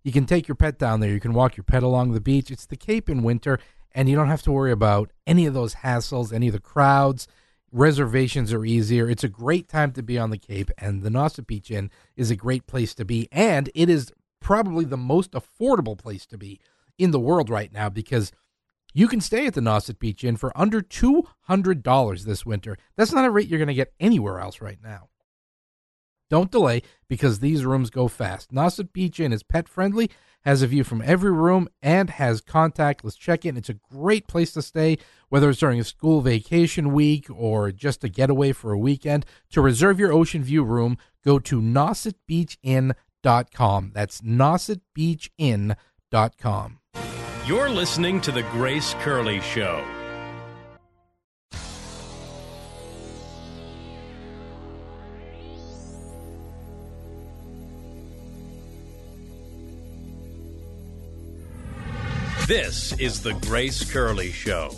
You 0.04 0.12
can 0.12 0.26
take 0.26 0.46
your 0.46 0.54
pet 0.54 0.78
down 0.78 1.00
there. 1.00 1.10
You 1.10 1.20
can 1.20 1.32
walk 1.34 1.56
your 1.56 1.64
pet 1.64 1.82
along 1.82 2.12
the 2.12 2.20
beach. 2.20 2.50
It's 2.50 2.66
the 2.66 2.76
Cape 2.76 3.08
in 3.08 3.22
winter, 3.22 3.58
and 3.92 4.08
you 4.08 4.14
don't 4.14 4.28
have 4.28 4.42
to 4.42 4.52
worry 4.52 4.70
about 4.70 5.10
any 5.26 5.46
of 5.46 5.54
those 5.54 5.76
hassles, 5.76 6.32
any 6.32 6.48
of 6.48 6.52
the 6.52 6.60
crowds. 6.60 7.26
Reservations 7.72 8.52
are 8.52 8.64
easier. 8.64 9.08
It's 9.10 9.24
a 9.24 9.28
great 9.28 9.68
time 9.68 9.92
to 9.92 10.02
be 10.02 10.18
on 10.18 10.30
the 10.30 10.38
Cape, 10.38 10.70
and 10.78 11.02
the 11.02 11.10
Nauset 11.10 11.46
Beach 11.46 11.70
Inn 11.70 11.90
is 12.16 12.30
a 12.30 12.36
great 12.36 12.66
place 12.66 12.94
to 12.94 13.04
be, 13.04 13.28
and 13.32 13.70
it 13.74 13.90
is 13.90 14.12
probably 14.40 14.84
the 14.84 14.96
most 14.96 15.32
affordable 15.32 15.98
place 15.98 16.26
to 16.26 16.38
be 16.38 16.60
in 16.98 17.10
the 17.10 17.20
world 17.20 17.48
right 17.48 17.72
now 17.72 17.88
because 17.88 18.32
you 18.94 19.06
can 19.06 19.20
stay 19.20 19.46
at 19.46 19.54
the 19.54 19.60
Nauset 19.60 19.98
Beach 19.98 20.24
Inn 20.24 20.36
for 20.36 20.56
under 20.56 20.80
$200 20.80 22.24
this 22.24 22.46
winter. 22.46 22.76
That's 22.96 23.12
not 23.12 23.24
a 23.24 23.30
rate 23.30 23.48
you're 23.48 23.58
going 23.58 23.68
to 23.68 23.74
get 23.74 23.92
anywhere 24.00 24.40
else 24.40 24.60
right 24.60 24.78
now. 24.82 25.08
Don't 26.30 26.50
delay 26.50 26.82
because 27.08 27.38
these 27.38 27.64
rooms 27.64 27.90
go 27.90 28.08
fast. 28.08 28.52
Nauset 28.52 28.92
Beach 28.92 29.18
Inn 29.18 29.32
is 29.32 29.42
pet 29.42 29.68
friendly, 29.68 30.10
has 30.42 30.60
a 30.62 30.66
view 30.66 30.84
from 30.84 31.02
every 31.02 31.32
room, 31.32 31.68
and 31.82 32.10
has 32.10 32.42
contactless 32.42 33.16
check 33.16 33.46
in. 33.46 33.56
It's 33.56 33.70
a 33.70 33.74
great 33.90 34.26
place 34.26 34.52
to 34.52 34.62
stay, 34.62 34.98
whether 35.28 35.48
it's 35.48 35.60
during 35.60 35.80
a 35.80 35.84
school 35.84 36.20
vacation 36.20 36.92
week 36.92 37.26
or 37.30 37.72
just 37.72 38.04
a 38.04 38.08
getaway 38.08 38.52
for 38.52 38.72
a 38.72 38.78
weekend. 38.78 39.24
To 39.52 39.62
reserve 39.62 39.98
your 39.98 40.12
ocean 40.12 40.42
view 40.42 40.64
room, 40.64 40.98
go 41.24 41.38
to 41.38 41.60
nausetbeachinn.com. 41.60 42.94
That's 43.28 44.22
nausetbeachinn.com. 44.22 46.78
You're 47.46 47.68
listening 47.68 48.22
to 48.22 48.32
The 48.32 48.42
Grace 48.44 48.94
Curley 49.00 49.40
Show. 49.40 49.84
This 62.46 62.98
is 62.98 63.22
The 63.22 63.34
Grace 63.34 63.92
Curley 63.92 64.32
Show. 64.32 64.70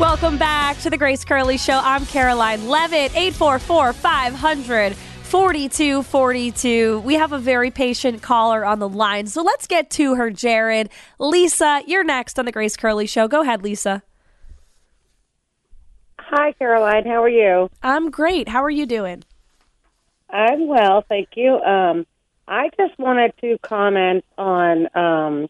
Welcome 0.00 0.38
back 0.38 0.76
to 0.78 0.90
the 0.90 0.98
Grace 0.98 1.24
Curley 1.24 1.56
Show. 1.56 1.80
I'm 1.80 2.02
Karoline 2.02 2.68
Leavitt, 2.68 3.16
844 3.16 3.92
500 3.92 4.96
4242. 4.96 6.98
We 6.98 7.14
have 7.14 7.32
a 7.32 7.38
very 7.38 7.70
patient 7.70 8.20
caller 8.20 8.64
on 8.64 8.80
the 8.80 8.88
line, 8.88 9.28
so 9.28 9.42
let's 9.42 9.68
get 9.68 9.90
to 9.90 10.16
her, 10.16 10.30
Jared. 10.30 10.90
Lisa, 11.20 11.82
you're 11.86 12.02
next 12.02 12.40
on 12.40 12.44
the 12.44 12.50
Grace 12.50 12.76
Curley 12.76 13.06
Show. 13.06 13.28
Go 13.28 13.42
ahead, 13.42 13.62
Lisa. 13.62 14.02
Hi, 16.18 16.52
Karoline. 16.60 17.06
How 17.06 17.22
are 17.22 17.28
you? 17.28 17.70
I'm 17.80 18.10
great. 18.10 18.48
How 18.48 18.64
are 18.64 18.70
you 18.70 18.86
doing? 18.86 19.22
I'm 20.28 20.66
well, 20.66 21.04
thank 21.08 21.28
you. 21.36 21.60
Um, 21.60 22.04
I 22.48 22.68
just 22.76 22.98
wanted 22.98 23.32
to 23.42 23.58
comment 23.62 24.24
on 24.36 24.88
um, 24.96 25.48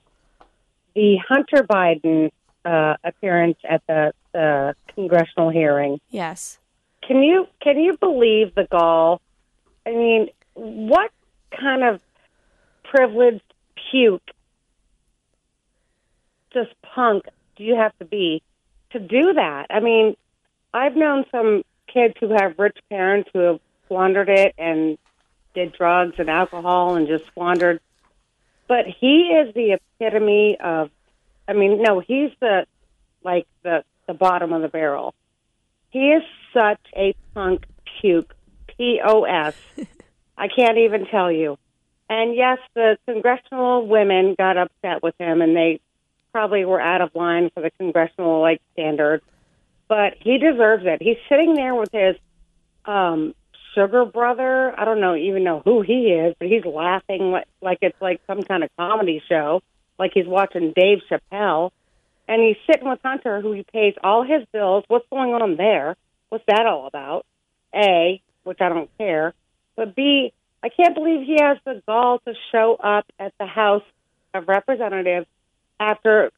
the 0.94 1.16
Hunter 1.26 1.62
Biden 1.62 2.30
uh, 2.64 2.94
appearance 3.04 3.58
at 3.68 3.82
the, 3.86 4.12
the 4.32 4.74
congressional 4.94 5.50
hearing. 5.50 6.00
Yes. 6.10 6.58
Can 7.06 7.22
you 7.22 7.46
can 7.60 7.78
you 7.78 7.96
believe 7.98 8.54
the 8.54 8.66
gall? 8.70 9.20
I 9.86 9.90
mean, 9.90 10.28
what 10.54 11.10
kind 11.58 11.82
of 11.84 12.00
privileged 12.84 13.42
puke, 13.90 14.22
just 16.52 16.70
punk 16.82 17.24
do 17.56 17.64
you 17.64 17.76
have 17.76 17.96
to 17.98 18.04
be 18.04 18.42
to 18.90 18.98
do 18.98 19.34
that? 19.34 19.66
I 19.70 19.80
mean, 19.80 20.16
I've 20.72 20.96
known 20.96 21.24
some 21.30 21.62
kids 21.92 22.14
who 22.18 22.30
have 22.30 22.58
rich 22.58 22.78
parents 22.88 23.30
who 23.32 23.40
have 23.40 23.60
squandered 23.84 24.28
it 24.28 24.54
and 24.58 24.98
did 25.54 25.72
drugs 25.72 26.14
and 26.18 26.28
alcohol 26.28 26.96
and 26.96 27.06
just 27.06 27.26
squandered. 27.26 27.80
But 28.66 28.86
he 28.86 29.28
is 29.28 29.54
the 29.54 29.78
epitome 30.00 30.56
of, 30.58 30.90
I 31.46 31.52
mean, 31.52 31.82
no, 31.82 32.00
he's 32.00 32.30
the, 32.40 32.66
like, 33.22 33.46
the, 33.62 33.84
the 34.06 34.14
bottom 34.14 34.52
of 34.52 34.62
the 34.62 34.68
barrel. 34.68 35.14
He 35.90 36.10
is 36.10 36.22
such 36.52 36.80
a 36.96 37.14
punk 37.34 37.64
puke, 38.00 38.34
P 38.76 39.00
O 39.04 39.24
S. 39.24 39.54
I 40.36 40.48
can't 40.48 40.78
even 40.78 41.06
tell 41.06 41.30
you. 41.30 41.58
And 42.08 42.34
yes, 42.34 42.58
the 42.74 42.98
congressional 43.06 43.86
women 43.86 44.34
got 44.36 44.56
upset 44.56 45.02
with 45.02 45.14
him 45.18 45.40
and 45.40 45.56
they 45.56 45.80
probably 46.32 46.64
were 46.64 46.80
out 46.80 47.00
of 47.00 47.14
line 47.14 47.50
for 47.54 47.62
the 47.62 47.70
congressional 47.70 48.40
like 48.40 48.60
standards. 48.72 49.24
But 49.88 50.14
he 50.20 50.38
deserves 50.38 50.84
it. 50.86 51.00
He's 51.00 51.16
sitting 51.28 51.54
there 51.54 51.74
with 51.74 51.90
his 51.92 52.16
um 52.84 53.34
sugar 53.74 54.04
brother. 54.04 54.78
I 54.78 54.84
don't 54.84 55.00
know 55.00 55.14
even 55.14 55.44
know 55.44 55.62
who 55.64 55.82
he 55.82 56.08
is, 56.12 56.34
but 56.38 56.48
he's 56.48 56.64
laughing 56.64 57.30
like, 57.30 57.46
like 57.62 57.78
it's 57.82 58.00
like 58.00 58.20
some 58.26 58.42
kind 58.42 58.64
of 58.64 58.70
comedy 58.76 59.22
show, 59.28 59.62
like 59.98 60.12
he's 60.14 60.26
watching 60.26 60.72
Dave 60.74 60.98
Chappelle. 61.10 61.70
And 62.26 62.42
he's 62.42 62.56
sitting 62.66 62.88
with 62.88 63.00
Hunter, 63.04 63.40
who 63.42 63.52
he 63.52 63.64
pays 63.64 63.94
all 64.02 64.22
his 64.22 64.46
bills. 64.50 64.84
What's 64.88 65.06
going 65.10 65.34
on 65.34 65.56
there? 65.56 65.94
What's 66.30 66.44
that 66.48 66.64
all 66.66 66.86
about? 66.86 67.26
A, 67.74 68.22
which 68.44 68.60
I 68.60 68.70
don't 68.70 68.90
care. 68.96 69.34
But 69.76 69.94
B, 69.94 70.32
I 70.62 70.70
can't 70.70 70.94
believe 70.94 71.26
he 71.26 71.36
has 71.42 71.58
the 71.66 71.82
gall 71.86 72.20
to 72.20 72.32
show 72.50 72.76
up 72.82 73.04
at 73.18 73.34
the 73.38 73.44
House 73.44 73.82
of 74.32 74.48
Representatives 74.48 75.26
after 75.78 76.32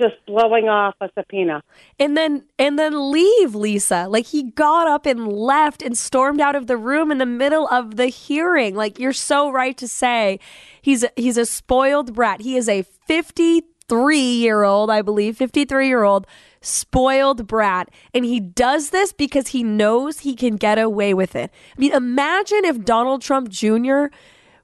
just 0.00 0.16
blowing 0.26 0.68
off 0.68 0.94
a 1.00 1.08
subpoena. 1.14 1.62
and 1.98 2.16
then 2.16 2.44
and 2.58 2.78
then 2.78 3.12
leave 3.12 3.54
Lisa. 3.54 4.06
Like 4.08 4.26
he 4.26 4.50
got 4.50 4.88
up 4.88 5.06
and 5.06 5.32
left 5.32 5.82
and 5.82 5.96
stormed 5.96 6.40
out 6.40 6.56
of 6.56 6.66
the 6.66 6.76
room 6.76 7.12
in 7.12 7.18
the 7.18 7.26
middle 7.26 7.68
of 7.68 7.96
the 7.96 8.06
hearing. 8.06 8.74
Like 8.74 8.98
you're 8.98 9.12
so 9.12 9.50
right 9.50 9.76
to 9.76 9.86
say 9.86 10.40
he's 10.82 11.04
he's 11.16 11.36
a 11.36 11.46
spoiled 11.46 12.14
brat. 12.14 12.40
He 12.40 12.56
is 12.56 12.68
a 12.68 12.82
53 12.82 14.16
year 14.16 14.64
old, 14.64 14.90
I 14.90 15.02
believe, 15.02 15.36
53 15.36 15.86
year 15.86 16.02
old 16.02 16.26
spoiled 16.62 17.46
brat 17.46 17.88
and 18.12 18.24
he 18.24 18.38
does 18.38 18.90
this 18.90 19.14
because 19.14 19.48
he 19.48 19.62
knows 19.62 20.20
he 20.20 20.34
can 20.34 20.56
get 20.56 20.78
away 20.78 21.14
with 21.14 21.34
it. 21.36 21.50
I 21.76 21.80
mean, 21.80 21.92
imagine 21.92 22.64
if 22.64 22.84
Donald 22.84 23.22
Trump 23.22 23.48
Jr 23.48 24.06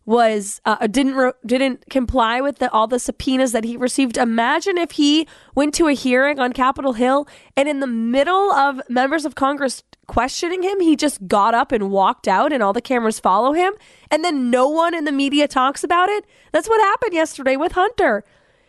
was 0.07 0.61
uh, 0.65 0.87
didn't 0.87 1.17
re- 1.17 1.33
didn't 1.45 1.91
comply 1.91 2.41
with 2.41 2.59
the, 2.59 2.71
all 2.71 2.87
the 2.87 3.01
subpoenas 3.01 3.53
that 3.53 3.65
he 3.65 3.77
received. 3.77 4.17
Imagine 4.17 4.79
if 4.79 4.93
he 4.93 5.27
went 5.55 5.75
to 5.75 5.89
a 5.89 5.93
hearing 5.93 6.39
on 6.39 6.53
Capitol 6.53 6.93
Hill 6.93 7.27
and 7.57 7.69
in 7.69 7.81
the 7.81 7.89
middle 7.89 8.53
of 8.53 8.81
members 8.89 9.25
of 9.25 9.35
Congress 9.35 9.83
questioning 10.07 10.63
him, 10.63 10.79
he 10.81 10.95
just 10.95 11.27
got 11.27 11.53
up 11.55 11.73
and 11.73 11.91
walked 11.91 12.29
out, 12.29 12.53
and 12.53 12.63
all 12.63 12.73
the 12.73 12.81
cameras 12.81 13.19
follow 13.19 13.53
him, 13.53 13.75
and 14.09 14.25
then 14.25 14.51
no 14.51 14.69
one 14.69 14.95
in 14.95 15.05
the 15.05 15.11
media 15.13 15.49
talks 15.49 15.83
about 15.83 16.09
it. 16.09 16.25
That's 16.53 16.69
what 16.69 16.81
happened 16.81 17.13
yesterday 17.13 17.57
with 17.57 17.73
Hunter. 17.73 18.25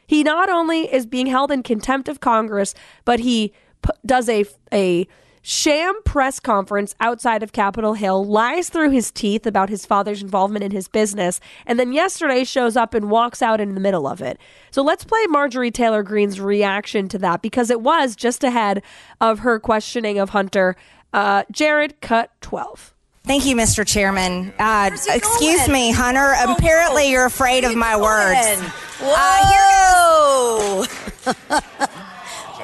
He 0.08 0.24
not 0.24 0.50
only 0.50 0.92
is 0.92 1.06
being 1.06 1.28
held 1.28 1.52
in 1.52 1.62
contempt 1.62 2.10
of 2.10 2.20
Congress, 2.20 2.74
but 3.06 3.20
he 3.20 3.54
p- 3.84 3.92
does 4.06 4.28
a 4.28 4.46
a 4.74 5.08
sham 5.48 5.96
press 6.04 6.42
conference 6.42 6.94
outside 7.00 7.42
of 7.42 7.54
Capitol 7.54 7.94
Hill, 7.94 8.26
lies 8.26 8.68
through 8.68 8.90
his 8.90 9.12
teeth 9.12 9.48
about 9.48 9.70
his 9.70 9.86
father's 9.86 10.22
involvement 10.22 10.66
in 10.66 10.72
his 10.72 10.90
business, 10.90 11.40
and 11.66 11.80
then 11.80 11.94
yesterday 11.94 12.44
shows 12.44 12.76
up 12.76 12.94
and 12.94 13.10
walks 13.10 13.42
out 13.42 13.62
in 13.62 13.74
the 13.74 13.80
middle 13.80 14.08
of 14.08 14.22
it. 14.22 14.38
So 14.72 14.82
let's 14.82 15.06
play 15.06 15.26
Marjorie 15.30 15.72
Taylor 15.72 16.04
Greene's 16.04 16.42
reaction 16.42 17.08
to 17.08 17.18
that 17.20 17.42
because 17.42 17.70
it 17.70 17.80
was 17.80 18.14
just 18.14 18.44
ahead 18.44 18.84
of 19.22 19.40
her 19.40 19.58
questioning 19.58 20.20
of 20.20 20.32
Hunter. 20.32 20.76
Uh, 21.14 21.44
Jared, 21.50 22.02
cut 22.02 22.30
12. 22.42 22.94
Thank 23.24 23.46
you, 23.46 23.56
Mr. 23.56 23.88
Chairman. 23.88 24.54
Uh, 24.60 24.90
excuse 24.92 25.70
me, 25.70 25.94
Hunter. 25.94 26.34
Apparently, 26.46 27.10
you're 27.10 27.26
afraid 27.26 27.64
of 27.64 27.74
my 27.74 27.96
words. 27.96 28.60
Whoa! 29.00 30.86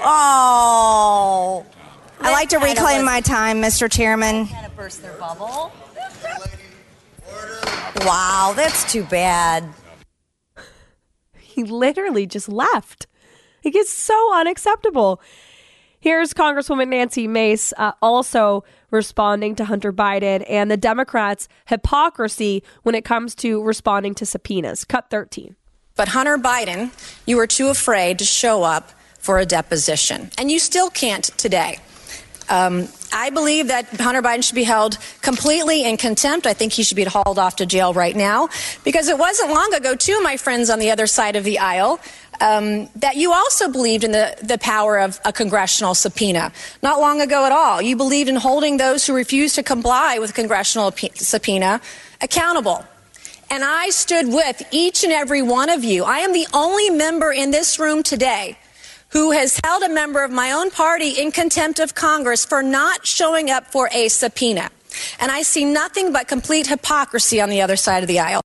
Uh, 0.05 1.65
oh. 1.65 1.65
I 2.25 2.31
like 2.31 2.49
to 2.49 2.57
reclaim 2.57 3.03
my 3.03 3.19
time, 3.19 3.61
Mr. 3.61 3.91
Chairman. 3.91 4.47
Kind 4.47 4.65
of 4.65 4.75
burst 4.77 5.01
their 5.01 5.13
bubble. 5.13 5.73
Wow, 7.97 8.53
that's 8.55 8.89
too 8.91 9.03
bad. 9.03 9.65
He 11.37 11.63
literally 11.63 12.25
just 12.25 12.47
left. 12.47 13.07
Like, 13.63 13.75
it's 13.75 13.91
so 13.91 14.33
unacceptable. 14.35 15.21
Here's 15.99 16.33
Congresswoman 16.33 16.89
Nancy 16.89 17.27
Mace 17.27 17.73
uh, 17.77 17.91
also 18.01 18.63
responding 18.89 19.55
to 19.55 19.65
Hunter 19.65 19.93
Biden 19.93 20.45
and 20.49 20.71
the 20.71 20.77
Democrats' 20.77 21.47
hypocrisy 21.67 22.63
when 22.83 22.95
it 22.95 23.05
comes 23.05 23.35
to 23.35 23.61
responding 23.61 24.15
to 24.15 24.25
subpoenas. 24.25 24.85
Cut 24.85 25.09
13. 25.09 25.55
But 25.95 26.09
Hunter 26.09 26.37
Biden, 26.37 26.91
you 27.25 27.37
were 27.37 27.47
too 27.47 27.67
afraid 27.67 28.17
to 28.19 28.25
show 28.25 28.63
up 28.63 28.91
for 29.19 29.39
a 29.39 29.45
deposition, 29.45 30.31
and 30.37 30.51
you 30.51 30.59
still 30.59 30.89
can't 30.89 31.25
today. 31.37 31.79
Um, 32.49 32.87
I 33.11 33.29
believe 33.29 33.67
that 33.67 33.87
Hunter 33.89 34.21
Biden 34.21 34.43
should 34.43 34.55
be 34.55 34.63
held 34.63 34.97
completely 35.21 35.85
in 35.85 35.97
contempt. 35.97 36.47
I 36.47 36.53
think 36.53 36.73
he 36.73 36.83
should 36.83 36.97
be 36.97 37.03
hauled 37.03 37.39
off 37.39 37.57
to 37.57 37.65
jail 37.65 37.93
right 37.93 38.15
now 38.15 38.49
because 38.83 39.07
it 39.07 39.17
wasn't 39.17 39.51
long 39.51 39.73
ago, 39.73 39.95
too, 39.95 40.21
my 40.21 40.37
friends 40.37 40.69
on 40.69 40.79
the 40.79 40.91
other 40.91 41.07
side 41.07 41.35
of 41.35 41.43
the 41.43 41.59
aisle, 41.59 41.99
um, 42.41 42.89
that 42.95 43.15
you 43.15 43.31
also 43.31 43.69
believed 43.69 44.03
in 44.03 44.11
the, 44.11 44.35
the 44.41 44.57
power 44.57 44.99
of 44.99 45.19
a 45.25 45.31
congressional 45.31 45.93
subpoena. 45.93 46.51
Not 46.81 46.99
long 46.99 47.21
ago 47.21 47.45
at 47.45 47.51
all. 47.51 47.81
You 47.81 47.95
believed 47.95 48.29
in 48.29 48.35
holding 48.35 48.77
those 48.77 49.05
who 49.05 49.13
refuse 49.13 49.53
to 49.53 49.63
comply 49.63 50.17
with 50.19 50.33
congressional 50.33 50.91
subpoena 50.91 51.81
accountable. 52.21 52.83
And 53.49 53.63
I 53.63 53.89
stood 53.89 54.27
with 54.27 54.63
each 54.71 55.03
and 55.03 55.13
every 55.13 55.43
one 55.43 55.69
of 55.69 55.83
you. 55.83 56.03
I 56.03 56.19
am 56.19 56.33
the 56.33 56.47
only 56.53 56.89
member 56.89 57.31
in 57.31 57.51
this 57.51 57.77
room 57.77 58.01
today 58.01 58.57
who 59.13 59.31
has 59.31 59.59
held 59.63 59.83
a 59.83 59.89
member 59.89 60.23
of 60.23 60.31
my 60.31 60.51
own 60.51 60.69
party 60.71 61.11
in 61.11 61.31
contempt 61.31 61.79
of 61.79 61.95
Congress 61.95 62.43
for 62.43 62.61
not 62.61 63.05
showing 63.05 63.49
up 63.49 63.67
for 63.67 63.87
a 63.93 64.09
subpoena. 64.09 64.69
And 65.19 65.31
I 65.31 65.43
see 65.43 65.63
nothing 65.63 66.11
but 66.11 66.27
complete 66.27 66.67
hypocrisy 66.67 67.39
on 67.39 67.49
the 67.49 67.61
other 67.61 67.75
side 67.75 68.03
of 68.03 68.07
the 68.07 68.19
aisle. 68.19 68.41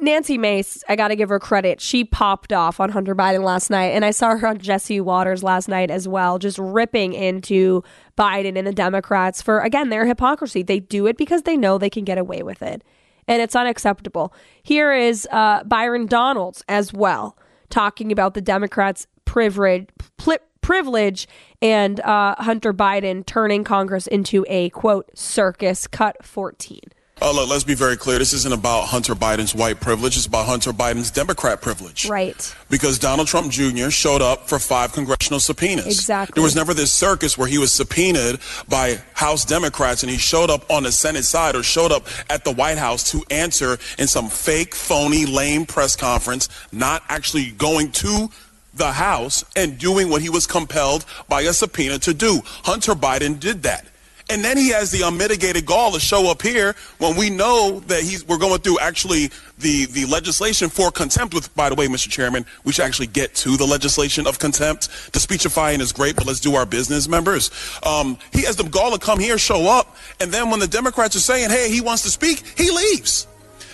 Nancy 0.00 0.36
Mace, 0.36 0.82
I 0.88 0.96
got 0.96 1.08
to 1.08 1.16
give 1.16 1.28
her 1.28 1.38
credit. 1.38 1.80
She 1.80 2.04
popped 2.04 2.52
off 2.52 2.80
on 2.80 2.90
Hunter 2.90 3.14
Biden 3.14 3.44
last 3.44 3.70
night, 3.70 3.92
and 3.92 4.04
I 4.04 4.10
saw 4.10 4.36
her 4.36 4.48
on 4.48 4.58
Jesse 4.58 5.00
Watters 5.00 5.44
last 5.44 5.68
night 5.68 5.92
as 5.92 6.08
well, 6.08 6.40
just 6.40 6.58
ripping 6.58 7.12
into 7.12 7.84
Biden 8.18 8.58
and 8.58 8.66
the 8.66 8.72
Democrats 8.72 9.40
for, 9.42 9.60
again, 9.60 9.90
their 9.90 10.04
hypocrisy. 10.04 10.64
They 10.64 10.80
do 10.80 11.06
it 11.06 11.16
because 11.16 11.42
they 11.42 11.56
know 11.56 11.78
they 11.78 11.90
can 11.90 12.04
get 12.04 12.18
away 12.18 12.42
with 12.42 12.62
it, 12.62 12.82
and 13.28 13.40
it's 13.40 13.54
unacceptable. 13.54 14.34
Here 14.60 14.92
is 14.92 15.28
uh, 15.30 15.62
Byron 15.62 16.06
Donalds 16.06 16.64
as 16.68 16.92
well, 16.92 17.36
talking 17.70 18.12
about 18.12 18.34
the 18.34 18.40
Democrats' 18.40 19.06
privilege. 19.24 19.88
Pl- 20.16 20.38
privilege 20.66 21.28
and 21.62 22.00
uh, 22.00 22.34
Hunter 22.38 22.74
Biden 22.74 23.24
turning 23.24 23.62
Congress 23.62 24.08
into 24.08 24.44
a 24.48 24.70
quote 24.70 25.08
circus 25.16 25.86
cut 25.86 26.24
14. 26.24 26.80
Oh, 27.22 27.32
look, 27.32 27.48
let's 27.48 27.64
be 27.64 27.74
very 27.74 27.96
clear. 27.96 28.18
This 28.18 28.34
isn't 28.34 28.52
about 28.52 28.88
Hunter 28.88 29.14
Biden's 29.14 29.54
white 29.54 29.80
privilege. 29.80 30.18
It's 30.18 30.26
about 30.26 30.44
Hunter 30.44 30.70
Biden's 30.70 31.10
Democrat 31.10 31.62
privilege. 31.62 32.06
Right. 32.10 32.54
Because 32.68 32.98
Donald 32.98 33.26
Trump 33.26 33.50
Jr. 33.50 33.88
showed 33.88 34.20
up 34.20 34.50
for 34.50 34.58
five 34.58 34.92
congressional 34.92 35.40
subpoenas. 35.40 35.86
Exactly. 35.86 36.34
There 36.34 36.42
was 36.42 36.54
never 36.54 36.74
this 36.74 36.92
circus 36.92 37.38
where 37.38 37.48
he 37.48 37.56
was 37.56 37.72
subpoenaed 37.72 38.38
by 38.68 38.98
House 39.14 39.46
Democrats 39.46 40.02
and 40.02 40.10
he 40.10 40.18
showed 40.18 40.50
up 40.50 40.70
on 40.70 40.82
the 40.82 40.92
Senate 40.92 41.24
side 41.24 41.56
or 41.56 41.62
showed 41.62 41.90
up 41.90 42.06
at 42.28 42.44
the 42.44 42.52
White 42.52 42.76
House 42.76 43.10
to 43.12 43.24
answer 43.30 43.78
in 43.98 44.08
some 44.08 44.28
fake, 44.28 44.74
phony, 44.74 45.24
lame 45.24 45.64
press 45.64 45.96
conference, 45.96 46.50
not 46.70 47.02
actually 47.08 47.50
going 47.52 47.92
to 47.92 48.28
the 48.74 48.92
House 48.92 49.42
and 49.56 49.78
doing 49.78 50.10
what 50.10 50.20
he 50.20 50.28
was 50.28 50.46
compelled 50.46 51.06
by 51.30 51.40
a 51.40 51.54
subpoena 51.54 51.98
to 52.00 52.12
do. 52.12 52.42
Hunter 52.44 52.92
Biden 52.92 53.40
did 53.40 53.62
that. 53.62 53.86
And 54.28 54.44
then 54.44 54.56
he 54.56 54.70
has 54.70 54.90
the 54.90 55.02
unmitigated 55.02 55.66
gall 55.66 55.92
to 55.92 56.00
show 56.00 56.28
up 56.30 56.42
here 56.42 56.74
when 56.98 57.16
we 57.16 57.30
know 57.30 57.80
that 57.86 58.02
he's 58.02 58.26
we're 58.26 58.38
going 58.38 58.60
through 58.60 58.80
actually 58.80 59.30
the, 59.58 59.86
the 59.86 60.04
legislation 60.06 60.68
for 60.68 60.90
contempt 60.90 61.32
with 61.32 61.54
by 61.54 61.68
the 61.68 61.76
way, 61.76 61.86
Mr. 61.86 62.08
Chairman, 62.08 62.44
we 62.64 62.72
should 62.72 62.84
actually 62.84 63.06
get 63.06 63.34
to 63.36 63.56
the 63.56 63.64
legislation 63.64 64.26
of 64.26 64.40
contempt. 64.40 65.12
The 65.12 65.20
speechifying 65.20 65.80
is 65.80 65.92
great, 65.92 66.16
but 66.16 66.26
let's 66.26 66.40
do 66.40 66.56
our 66.56 66.66
business, 66.66 67.08
members. 67.08 67.52
Um, 67.84 68.18
he 68.32 68.42
has 68.42 68.56
the 68.56 68.64
gall 68.64 68.90
to 68.90 68.98
come 68.98 69.20
here, 69.20 69.38
show 69.38 69.70
up, 69.70 69.96
and 70.20 70.32
then 70.32 70.50
when 70.50 70.58
the 70.58 70.66
Democrats 70.66 71.14
are 71.14 71.20
saying, 71.20 71.50
hey, 71.50 71.70
he 71.70 71.80
wants 71.80 72.02
to 72.02 72.10
speak, 72.10 72.42
he 72.56 72.70
leaves. 72.70 73.28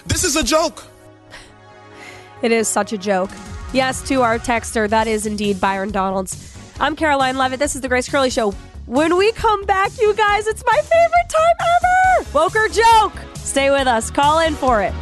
This 0.07 0.23
is 0.23 0.37
a 0.37 0.43
joke. 0.43 0.85
It 2.43 2.53
is 2.53 2.69
such 2.69 2.93
a 2.93 2.99
joke. 2.99 3.31
Yes, 3.73 4.07
to 4.09 4.21
our 4.21 4.39
texter, 4.39 4.87
that 4.91 5.07
is 5.07 5.25
indeed 5.25 5.61
Byron 5.61 5.93
Donalds. 5.93 6.55
I'm 6.79 6.95
Karoline 6.95 7.37
Leavitt. 7.37 7.59
This 7.59 7.75
is 7.75 7.81
the 7.81 7.89
Grace 7.89 8.09
Curley 8.09 8.29
Show. 8.29 8.53
When 8.87 9.17
we 9.17 9.31
come 9.33 9.65
back, 9.65 9.93
you 10.01 10.13
guys, 10.15 10.49
it's 10.49 10.65
my 10.67 10.81
favorite 10.83 11.29
time 11.29 11.57
ever! 11.61 12.29
Woke 12.35 12.57
or 12.57 12.69
joke! 12.69 13.13
Stay 13.37 13.71
with 13.71 13.87
us. 13.87 14.11
Call 14.11 14.41
in 14.41 14.55
for 14.55 14.83
it. 14.83 14.93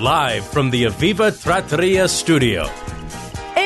Live 0.00 0.44
from 0.48 0.70
the 0.70 0.84
Aviva 0.84 1.40
Trattoria 1.40 2.08
studio. 2.08 2.68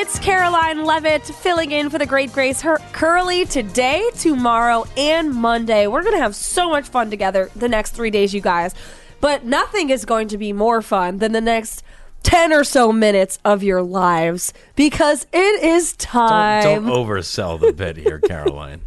It's 0.09 0.19
Karoline 0.21 0.87
Leavitt 0.87 1.23
filling 1.23 1.71
in 1.71 1.91
for 1.91 1.99
the 1.99 2.07
great 2.07 2.33
Grace 2.33 2.63
Her- 2.63 2.81
Curley 2.93 3.45
today, 3.45 4.09
tomorrow, 4.17 4.87
and 4.97 5.35
Monday. 5.35 5.87
We're 5.87 6.03
going 6.03 6.15
to 6.15 6.23
have 6.23 6.35
so 6.35 6.71
much 6.71 6.89
fun 6.89 7.11
together 7.11 7.51
the 7.55 7.69
next 7.69 7.91
three 7.91 8.09
days, 8.09 8.33
you 8.33 8.41
guys. 8.41 8.75
But 9.21 9.45
nothing 9.45 9.91
is 9.91 10.07
going 10.07 10.29
to 10.29 10.39
be 10.39 10.55
more 10.55 10.81
fun 10.81 11.19
than 11.19 11.33
the 11.33 11.43
next 11.43 11.83
10 12.23 12.55
or 12.55 12.65
so 12.65 12.91
minutes 12.91 13.39
of 13.45 13.63
your 13.63 13.83
lives 13.83 14.55
because 14.77 15.27
it 15.31 15.63
is 15.63 15.93
time. 15.97 16.63
Don't, 16.63 16.87
don't 16.87 17.07
oversell 17.07 17.61
the 17.61 17.75
bit 17.75 17.99
here, 17.99 18.19
Karoline. 18.19 18.81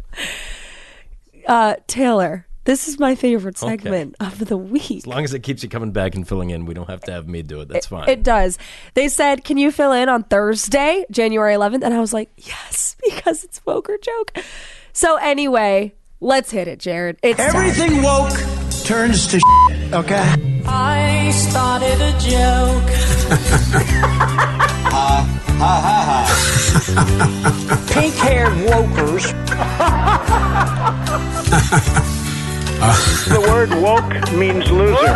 uh, 1.46 1.76
Taylor, 1.86 2.48
this 2.64 2.88
is 2.88 2.98
my 2.98 3.14
favorite 3.14 3.62
Okay. 3.62 3.70
segment 3.76 4.14
of 4.20 4.38
the 4.46 4.56
week. 4.56 4.90
As 4.98 5.06
long 5.06 5.24
as 5.24 5.34
it 5.34 5.40
keeps 5.40 5.62
you 5.62 5.68
coming 5.68 5.90
back 5.92 6.14
and 6.14 6.26
filling 6.26 6.50
in, 6.50 6.64
we 6.66 6.74
don't 6.74 6.88
have 6.88 7.00
to 7.02 7.12
have 7.12 7.28
me 7.28 7.42
do 7.42 7.60
it. 7.60 7.68
That's 7.68 7.86
fine. 7.86 8.08
It 8.08 8.22
does. 8.22 8.58
They 8.94 9.08
said, 9.08 9.44
"Can 9.44 9.56
you 9.58 9.70
fill 9.72 9.92
in 9.92 10.08
on 10.08 10.22
Thursday, 10.24 11.04
January 11.10 11.54
11th?" 11.54 11.82
And 11.84 11.92
I 11.94 12.00
was 12.00 12.12
like, 12.12 12.30
"Yes, 12.36 12.96
because 13.04 13.44
it's 13.44 13.60
woke 13.66 13.88
or 13.90 13.98
joke." 13.98 14.32
So 14.92 15.16
anyway, 15.16 15.94
let's 16.20 16.50
hit 16.50 16.68
it, 16.68 16.78
Jared. 16.78 17.18
It's 17.22 17.38
time. 17.38 17.56
Everything 17.56 18.02
woke 18.02 18.38
turns 18.84 19.26
to 19.28 19.38
shit, 19.40 19.92
okay? 19.94 20.34
I 20.66 21.30
started 21.32 22.00
a 22.00 22.12
joke. 22.18 22.90
ha 24.92 25.24
ha 25.58 25.74
ha. 26.06 27.86
Pink 27.92 28.14
haired 28.14 28.52
wokers. 28.68 29.32
the 32.82 33.40
word 33.48 33.70
woke 33.80 34.32
means 34.32 34.70
loser. 34.70 35.14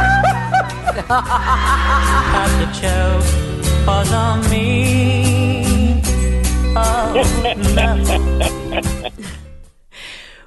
The 2.57 2.66
joke 2.81 3.26
was 3.87 4.12
on 4.12 4.48
me. 4.50 6.00
Oh, 6.76 7.22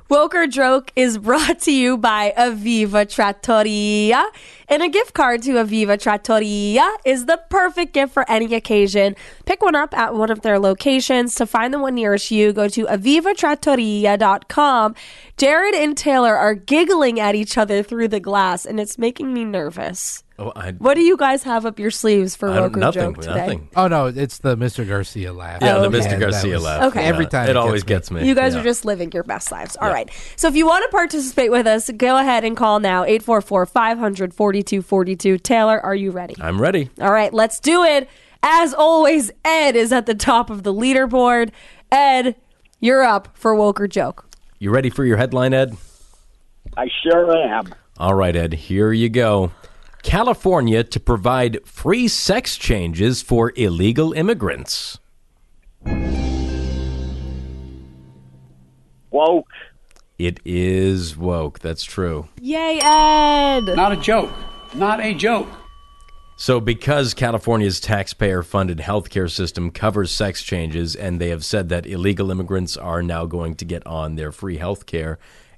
no. 0.09 0.15
Woke 0.15 0.35
or 0.35 0.47
Joke 0.47 0.91
is 0.95 1.17
brought 1.17 1.59
to 1.61 1.71
you 1.71 1.97
by 1.97 2.33
Aviva 2.37 3.09
Trattoria. 3.09 4.25
And 4.67 4.83
a 4.83 4.89
gift 4.89 5.13
card 5.13 5.41
to 5.43 5.53
Aviva 5.53 5.99
Trattoria 5.99 6.89
is 7.05 7.25
the 7.25 7.41
perfect 7.49 7.93
gift 7.93 8.13
for 8.13 8.29
any 8.29 8.53
occasion. 8.53 9.15
Pick 9.45 9.61
one 9.61 9.75
up 9.75 9.97
at 9.97 10.15
one 10.15 10.31
of 10.31 10.41
their 10.41 10.59
locations. 10.59 11.35
To 11.35 11.45
find 11.45 11.73
the 11.73 11.79
one 11.79 11.95
nearest 11.95 12.31
you, 12.31 12.53
go 12.53 12.67
to 12.67 12.85
avivatrattoria.com. 12.85 14.95
Jared 15.37 15.75
and 15.75 15.97
Taylor 15.97 16.35
are 16.35 16.55
giggling 16.55 17.19
at 17.19 17.35
each 17.35 17.57
other 17.57 17.81
through 17.81 18.09
the 18.09 18.19
glass, 18.19 18.65
and 18.65 18.79
it's 18.79 18.97
making 18.97 19.33
me 19.33 19.45
nervous. 19.45 20.23
Oh, 20.41 20.53
I, 20.55 20.71
What 20.71 20.93
do 20.93 21.01
you 21.01 21.17
guys 21.17 21.43
have 21.43 21.65
up 21.65 21.79
your 21.79 21.91
sleeves 21.91 22.33
for 22.35 22.49
I 22.49 22.53
don't- 22.55 22.63
Woke 22.63 22.77
or 22.77 22.79
nothing, 22.79 23.01
Joke 23.01 23.17
today? 23.21 23.35
nothing. 23.35 23.69
Oh 23.75 23.87
no, 23.89 24.05
it's 24.05 24.37
the 24.37 24.55
Mr. 24.55 24.87
Garcia 24.87 25.33
laugh. 25.33 25.61
Yeah, 25.61 25.75
Oh, 25.75 25.89
the 25.89 25.97
okay. 25.97 26.07
Mr. 26.07 26.19
Garcia 26.19 26.53
was- 26.55 26.63
laugh. 26.63 26.83
Okay. 26.85 27.03
Every 27.03 27.25
Yeah, 27.25 27.29
time 27.29 27.47
it, 27.47 27.49
it 27.51 27.57
always 27.57 27.83
gets 27.83 28.07
gets 28.09 28.11
me. 28.21 28.27
You 28.27 28.33
guys 28.35 28.53
Yeah. 28.55 28.61
are 28.61 28.63
just 28.63 28.85
living 28.85 29.11
your 29.11 29.23
best 29.23 29.51
lives. 29.51 29.75
All 29.81 29.89
right. 29.89 30.09
So 30.37 30.47
if 30.47 30.55
you 30.55 30.65
want 30.65 30.83
to 30.85 30.89
participate 30.95 31.51
with 31.51 31.67
us, 31.67 31.89
go 31.97 32.17
ahead 32.17 32.45
and 32.45 32.55
call 32.55 32.79
now 32.79 33.03
844 33.03 33.65
500 33.65 34.33
4242. 34.33 35.37
Taylor, 35.39 35.79
are 35.81 35.95
you 35.95 36.11
ready? 36.11 36.35
I'm 36.39 36.61
ready. 36.61 36.89
All 37.01 37.11
right, 37.11 37.33
let's 37.33 37.59
do 37.59 37.83
it. 37.83 38.07
As 38.41 38.73
always, 38.73 39.31
Ed 39.43 39.75
is 39.75 39.91
at 39.91 40.05
the 40.05 40.15
top 40.15 40.49
of 40.49 40.63
the 40.63 40.73
leaderboard. 40.73 41.49
Ed, 41.91 42.35
you're 42.79 43.03
up 43.03 43.27
for 43.33 43.53
Woke 43.53 43.81
or 43.81 43.87
Joke. 43.89 44.25
You 44.59 44.71
ready 44.71 44.89
for 44.89 45.03
your 45.03 45.17
headline, 45.17 45.53
Ed? 45.53 45.75
I 46.77 46.87
sure 47.03 47.35
am. 47.37 47.73
All 47.97 48.13
right, 48.13 48.33
Ed, 48.35 48.53
here 48.53 48.93
you 48.93 49.09
go. 49.09 49.51
California 50.03 50.83
to 50.83 50.99
provide 50.99 51.65
free 51.65 52.07
sex 52.07 52.57
changes 52.57 53.21
for 53.21 53.51
illegal 53.55 54.13
immigrants. 54.13 54.99
Woke. 59.11 59.49
It 60.17 60.39
is 60.45 61.17
woke. 61.17 61.59
That's 61.59 61.83
true. 61.83 62.27
Yay, 62.41 62.79
Ed! 62.81 63.75
Not 63.75 63.91
a 63.91 63.97
joke. 63.97 64.31
Not 64.73 64.99
a 64.99 65.13
joke. 65.13 65.47
So, 66.37 66.61
because 66.61 67.13
California's 67.13 67.81
taxpayer 67.81 68.43
funded 68.43 68.77
healthcare 68.77 69.29
system 69.29 69.71
covers 69.71 70.11
sex 70.11 70.41
changes, 70.41 70.95
and 70.95 71.19
they 71.19 71.29
have 71.29 71.43
said 71.43 71.67
that 71.69 71.85
illegal 71.85 72.31
immigrants 72.31 72.77
are 72.77 73.03
now 73.03 73.25
going 73.25 73.55
to 73.55 73.65
get 73.65 73.85
on 73.85 74.15
their 74.15 74.31
free 74.31 74.57
healthcare, 74.57 75.17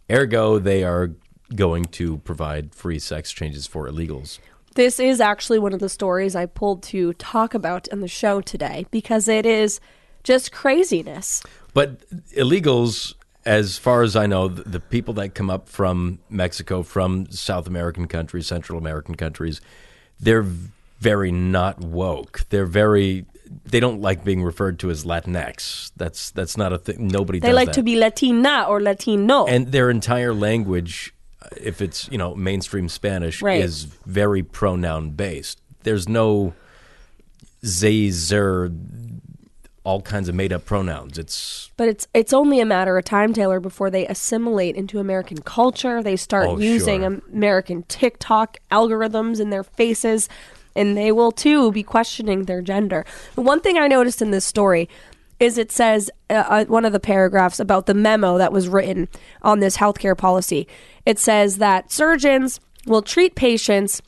ergo, 0.09 0.57
they 0.57 0.83
are 0.83 1.11
going 1.55 1.85
to 1.85 2.17
provide 2.19 2.73
free 2.75 2.99
sex 2.99 3.31
changes 3.31 3.67
for 3.67 3.87
illegals. 3.87 4.39
This 4.75 4.99
is 4.99 5.19
actually 5.19 5.59
one 5.59 5.73
of 5.73 5.79
the 5.79 5.89
stories 5.89 6.35
I 6.35 6.45
pulled 6.45 6.81
to 6.83 7.13
talk 7.13 7.53
about 7.53 7.87
in 7.89 7.99
the 7.99 8.07
show 8.07 8.39
today 8.41 8.85
because 8.89 9.27
it 9.27 9.45
is 9.45 9.79
just 10.23 10.51
craziness. 10.51 11.43
But 11.73 12.09
illegals, 12.31 13.13
as 13.45 13.77
far 13.77 14.01
as 14.03 14.15
I 14.15 14.27
know, 14.27 14.47
the, 14.47 14.63
the 14.63 14.79
people 14.79 15.13
that 15.15 15.35
come 15.35 15.49
up 15.49 15.67
from 15.67 16.19
Mexico, 16.29 16.83
from 16.83 17.29
South 17.31 17.67
American 17.67 18.07
countries, 18.07 18.47
Central 18.47 18.77
American 18.79 19.15
countries, 19.15 19.59
they're 20.19 20.45
very 20.99 21.31
not 21.31 21.79
woke. 21.79 22.45
They're 22.49 22.65
very. 22.65 23.25
They 23.65 23.81
don't 23.81 23.99
like 23.99 24.23
being 24.23 24.43
referred 24.43 24.79
to 24.79 24.89
as 24.91 25.03
Latinx. 25.03 25.91
That's 25.97 26.31
that's 26.31 26.55
not 26.55 26.71
a 26.71 26.77
thing. 26.77 27.07
Nobody 27.07 27.39
They 27.39 27.51
like 27.51 27.65
that. 27.67 27.73
to 27.75 27.83
be 27.83 27.97
Latina 27.97 28.65
or 28.69 28.79
Latino. 28.79 29.45
and 29.45 29.73
their 29.73 29.89
entire 29.89 30.33
language, 30.33 31.13
if 31.57 31.81
it's 31.81 32.07
you 32.11 32.17
know 32.17 32.35
mainstream 32.35 32.87
Spanish, 32.89 33.41
Right. 33.41 33.61
is 33.61 33.83
very 34.05 34.43
pronoun 34.43 35.11
based. 35.11 35.59
There's 35.83 36.07
no 36.07 36.53
they, 37.63 38.09
zer, 38.09 38.71
all 39.83 40.01
kinds 40.01 40.29
of 40.29 40.35
made 40.35 40.53
up 40.53 40.65
pronouns. 40.65 41.17
It's 41.17 41.69
But 41.77 41.87
it's 41.87 42.07
it's 42.13 42.33
only 42.33 42.59
a 42.59 42.65
matter 42.65 42.97
of 42.97 43.05
time, 43.05 43.33
Taylor, 43.33 43.59
before 43.59 43.89
they 43.89 44.05
assimilate 44.07 44.75
into 44.75 44.99
American 44.99 45.39
culture. 45.39 46.01
They 46.03 46.15
start 46.15 46.47
Oh, 46.47 46.57
using 46.59 47.01
sure. 47.01 47.21
American 47.33 47.83
TikTok 47.87 48.57
algorithms 48.71 49.39
in 49.39 49.49
their 49.49 49.63
faces, 49.63 50.29
and 50.75 50.95
they 50.95 51.11
will 51.11 51.31
too 51.31 51.71
be 51.71 51.83
questioning 51.83 52.43
their 52.45 52.61
gender. 52.61 53.05
The 53.35 53.41
one 53.41 53.59
thing 53.59 53.77
I 53.77 53.87
noticed 53.87 54.21
in 54.21 54.31
this 54.31 54.45
story 54.45 54.87
is 55.41 55.57
it 55.57 55.71
says 55.71 56.11
uh, 56.29 56.33
uh, 56.33 56.65
one 56.65 56.85
of 56.85 56.93
the 56.93 56.99
paragraphs 56.99 57.59
about 57.59 57.87
the 57.87 57.95
memo 57.95 58.37
that 58.37 58.53
was 58.53 58.69
written 58.69 59.09
on 59.41 59.59
this 59.59 59.77
healthcare 59.77 60.15
policy. 60.15 60.67
It 61.03 61.17
says 61.17 61.57
that 61.57 61.91
surgeons 61.91 62.59
will 62.85 63.01
treat 63.01 63.33
patients 63.33 64.03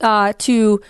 uh, 0.00 0.32
to 0.38 0.80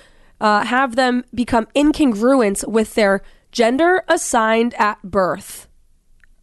uh, 0.40 0.64
have 0.64 0.94
them 0.94 1.24
become 1.34 1.66
incongruent 1.74 2.66
with 2.68 2.94
their 2.94 3.22
gender 3.50 4.04
assigned 4.06 4.72
at 4.74 5.02
birth. 5.02 5.66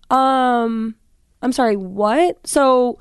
Um, 0.09 0.95
I'm 1.41 1.53
sorry, 1.53 1.77
what? 1.77 2.45
So 2.45 2.99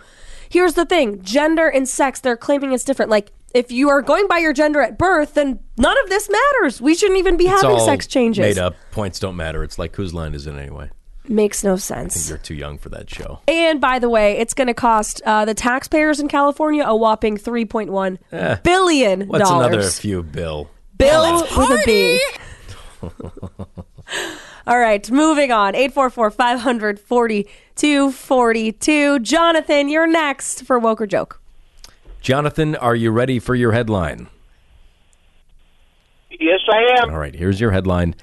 here's 0.48 0.74
the 0.74 0.86
thing 0.86 1.20
gender 1.22 1.66
and 1.66 1.88
sex, 1.88 2.20
they're 2.20 2.36
claiming 2.36 2.72
it's 2.72 2.84
different. 2.84 3.10
Like, 3.10 3.32
if 3.54 3.70
you 3.72 3.88
are 3.90 4.00
going 4.02 4.26
by 4.28 4.38
your 4.38 4.52
gender 4.52 4.80
at 4.80 4.98
birth, 4.98 5.34
then 5.34 5.58
none 5.76 5.96
of 6.02 6.08
this 6.08 6.28
matters. 6.30 6.80
We 6.80 6.94
shouldn't 6.94 7.18
even 7.18 7.36
be 7.36 7.46
having 7.46 7.78
sex 7.80 8.06
changes. 8.06 8.42
Made 8.42 8.58
up 8.58 8.74
points 8.90 9.18
don't 9.18 9.36
matter. 9.36 9.62
It's 9.64 9.78
like 9.78 9.94
whose 9.96 10.14
line 10.14 10.34
is 10.34 10.46
it 10.46 10.54
anyway? 10.54 10.90
Makes 11.28 11.62
no 11.62 11.74
I 11.74 11.76
think 11.76 12.10
sense. 12.12 12.28
you're 12.28 12.38
too 12.38 12.54
young 12.54 12.78
for 12.78 12.88
that 12.88 13.08
show. 13.08 13.40
And 13.46 13.80
by 13.80 14.00
the 14.00 14.08
way, 14.08 14.38
it's 14.38 14.54
going 14.54 14.66
to 14.66 14.74
cost 14.74 15.22
uh, 15.24 15.44
the 15.44 15.54
taxpayers 15.54 16.18
in 16.18 16.26
California 16.28 16.82
a 16.84 16.96
whopping 16.96 17.36
three 17.36 17.64
point 17.64 17.92
one 17.92 18.18
Eh, 18.32 18.56
billion 18.64 19.28
What's 19.28 19.48
dollars. 19.48 19.66
another 19.68 19.88
few 19.88 20.24
bill? 20.24 20.68
Bill 20.98 21.42
with 21.42 21.70
a 21.70 21.82
B. 21.86 22.20
All 24.66 24.78
right, 24.78 25.10
moving 25.10 25.50
on. 25.50 25.74
844 25.74 26.30
500 26.30 27.00
4242. 27.00 29.18
Jonathan, 29.20 29.88
you're 29.88 30.06
next 30.06 30.64
for 30.64 30.78
Woke 30.78 31.00
or 31.00 31.06
Joke. 31.06 31.40
Jonathan, 32.22 32.76
are 32.76 32.94
you 32.94 33.10
ready 33.10 33.40
for 33.40 33.56
your 33.56 33.72
headline? 33.72 34.28
Yes, 36.30 36.60
I 36.72 37.02
am. 37.02 37.10
All 37.10 37.18
right, 37.18 37.34
here's 37.34 37.60
your 37.60 37.72
headline. 37.72 38.14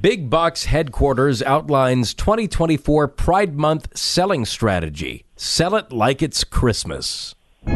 Big 0.00 0.30
Box 0.30 0.64
headquarters 0.64 1.42
outlines 1.42 2.14
2024 2.14 3.06
Pride 3.08 3.54
Month 3.54 3.96
selling 3.96 4.46
strategy. 4.46 5.26
Sell 5.36 5.74
it 5.76 5.92
like 5.92 6.22
it's 6.22 6.42
Christmas. 6.42 7.34
Uh, 7.66 7.70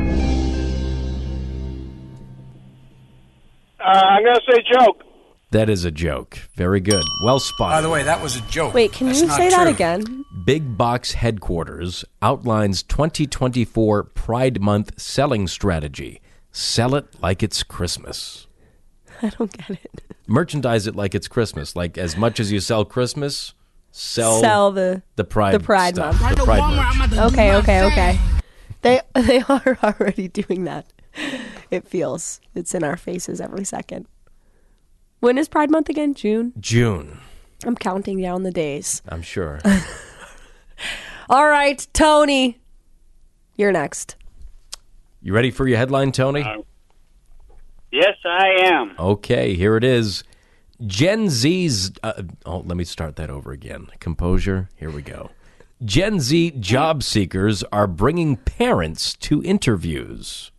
I'm 3.84 4.24
going 4.24 4.34
to 4.36 4.40
say 4.50 4.64
joke. 4.72 5.02
That 5.50 5.70
is 5.70 5.84
a 5.84 5.90
joke. 5.90 6.38
Very 6.54 6.80
good. 6.80 7.02
Well 7.24 7.40
spotted. 7.40 7.76
By 7.76 7.80
the 7.80 7.88
way, 7.88 8.02
that 8.02 8.22
was 8.22 8.36
a 8.36 8.42
joke. 8.42 8.74
Wait, 8.74 8.92
can 8.92 9.06
That's 9.06 9.20
you 9.22 9.26
not 9.28 9.36
say 9.38 9.48
that 9.48 9.62
true. 9.62 9.70
again? 9.70 10.24
Big 10.44 10.76
Box 10.76 11.12
headquarters 11.12 12.04
outlines 12.20 12.82
2024 12.82 14.04
Pride 14.04 14.60
Month 14.60 15.00
selling 15.00 15.48
strategy. 15.48 16.20
Sell 16.52 16.94
it 16.94 17.06
like 17.22 17.42
it's 17.42 17.62
Christmas. 17.62 18.46
I 19.22 19.30
don't 19.30 19.50
get 19.50 19.70
it. 19.70 20.02
Merchandise 20.26 20.86
it 20.86 20.94
like 20.94 21.14
it's 21.14 21.28
Christmas. 21.28 21.74
Like 21.74 21.96
as 21.96 22.16
much 22.16 22.38
as 22.40 22.52
you 22.52 22.60
sell 22.60 22.84
Christmas, 22.84 23.54
sell 23.90 24.40
Sell 24.40 24.70
the 24.70 25.02
the 25.16 25.24
Pride 25.24 25.54
the 25.54 25.60
Pride 25.60 25.94
stuff, 25.94 26.20
Month. 26.20 26.36
the 26.38 26.44
Pride 26.44 27.10
merch. 27.10 27.32
Okay, 27.32 27.54
okay, 27.56 27.84
okay. 27.86 28.20
They 28.82 29.00
they 29.14 29.40
are 29.48 29.78
already 29.82 30.28
doing 30.28 30.64
that. 30.64 30.92
It 31.70 31.88
feels 31.88 32.40
it's 32.54 32.74
in 32.74 32.84
our 32.84 32.98
faces 32.98 33.40
every 33.40 33.64
second. 33.64 34.06
When 35.20 35.36
is 35.36 35.48
Pride 35.48 35.70
Month 35.70 35.88
again? 35.88 36.14
June? 36.14 36.52
June, 36.60 37.18
I'm 37.64 37.74
counting 37.74 38.20
down 38.20 38.44
the 38.44 38.52
days. 38.52 39.02
I'm 39.08 39.22
sure. 39.22 39.60
All 41.30 41.48
right, 41.48 41.86
Tony. 41.92 42.58
You're 43.56 43.72
next. 43.72 44.14
You 45.20 45.34
ready 45.34 45.50
for 45.50 45.66
your 45.66 45.78
headline, 45.78 46.12
Tony? 46.12 46.46
Yes, 47.90 48.14
I 48.24 48.66
am. 48.66 48.94
Okay, 48.98 49.54
here 49.54 49.76
it 49.76 49.82
is. 49.82 50.22
Gen 50.86 51.28
Z's. 51.28 51.90
Uh, 52.04 52.22
oh, 52.46 52.58
let 52.58 52.76
me 52.76 52.84
start 52.84 53.16
that 53.16 53.30
over 53.30 53.50
again. 53.50 53.88
Composure. 53.98 54.68
Here 54.76 54.90
we 54.90 55.02
go. 55.02 55.30
Gen 55.84 56.20
Z 56.20 56.52
job 56.60 57.02
seekers 57.02 57.64
are 57.72 57.88
bringing 57.88 58.36
parents 58.36 59.14
to 59.14 59.42
interviews. 59.42 60.52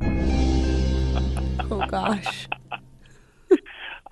Oh 0.00 1.86
gosh. 1.88 2.48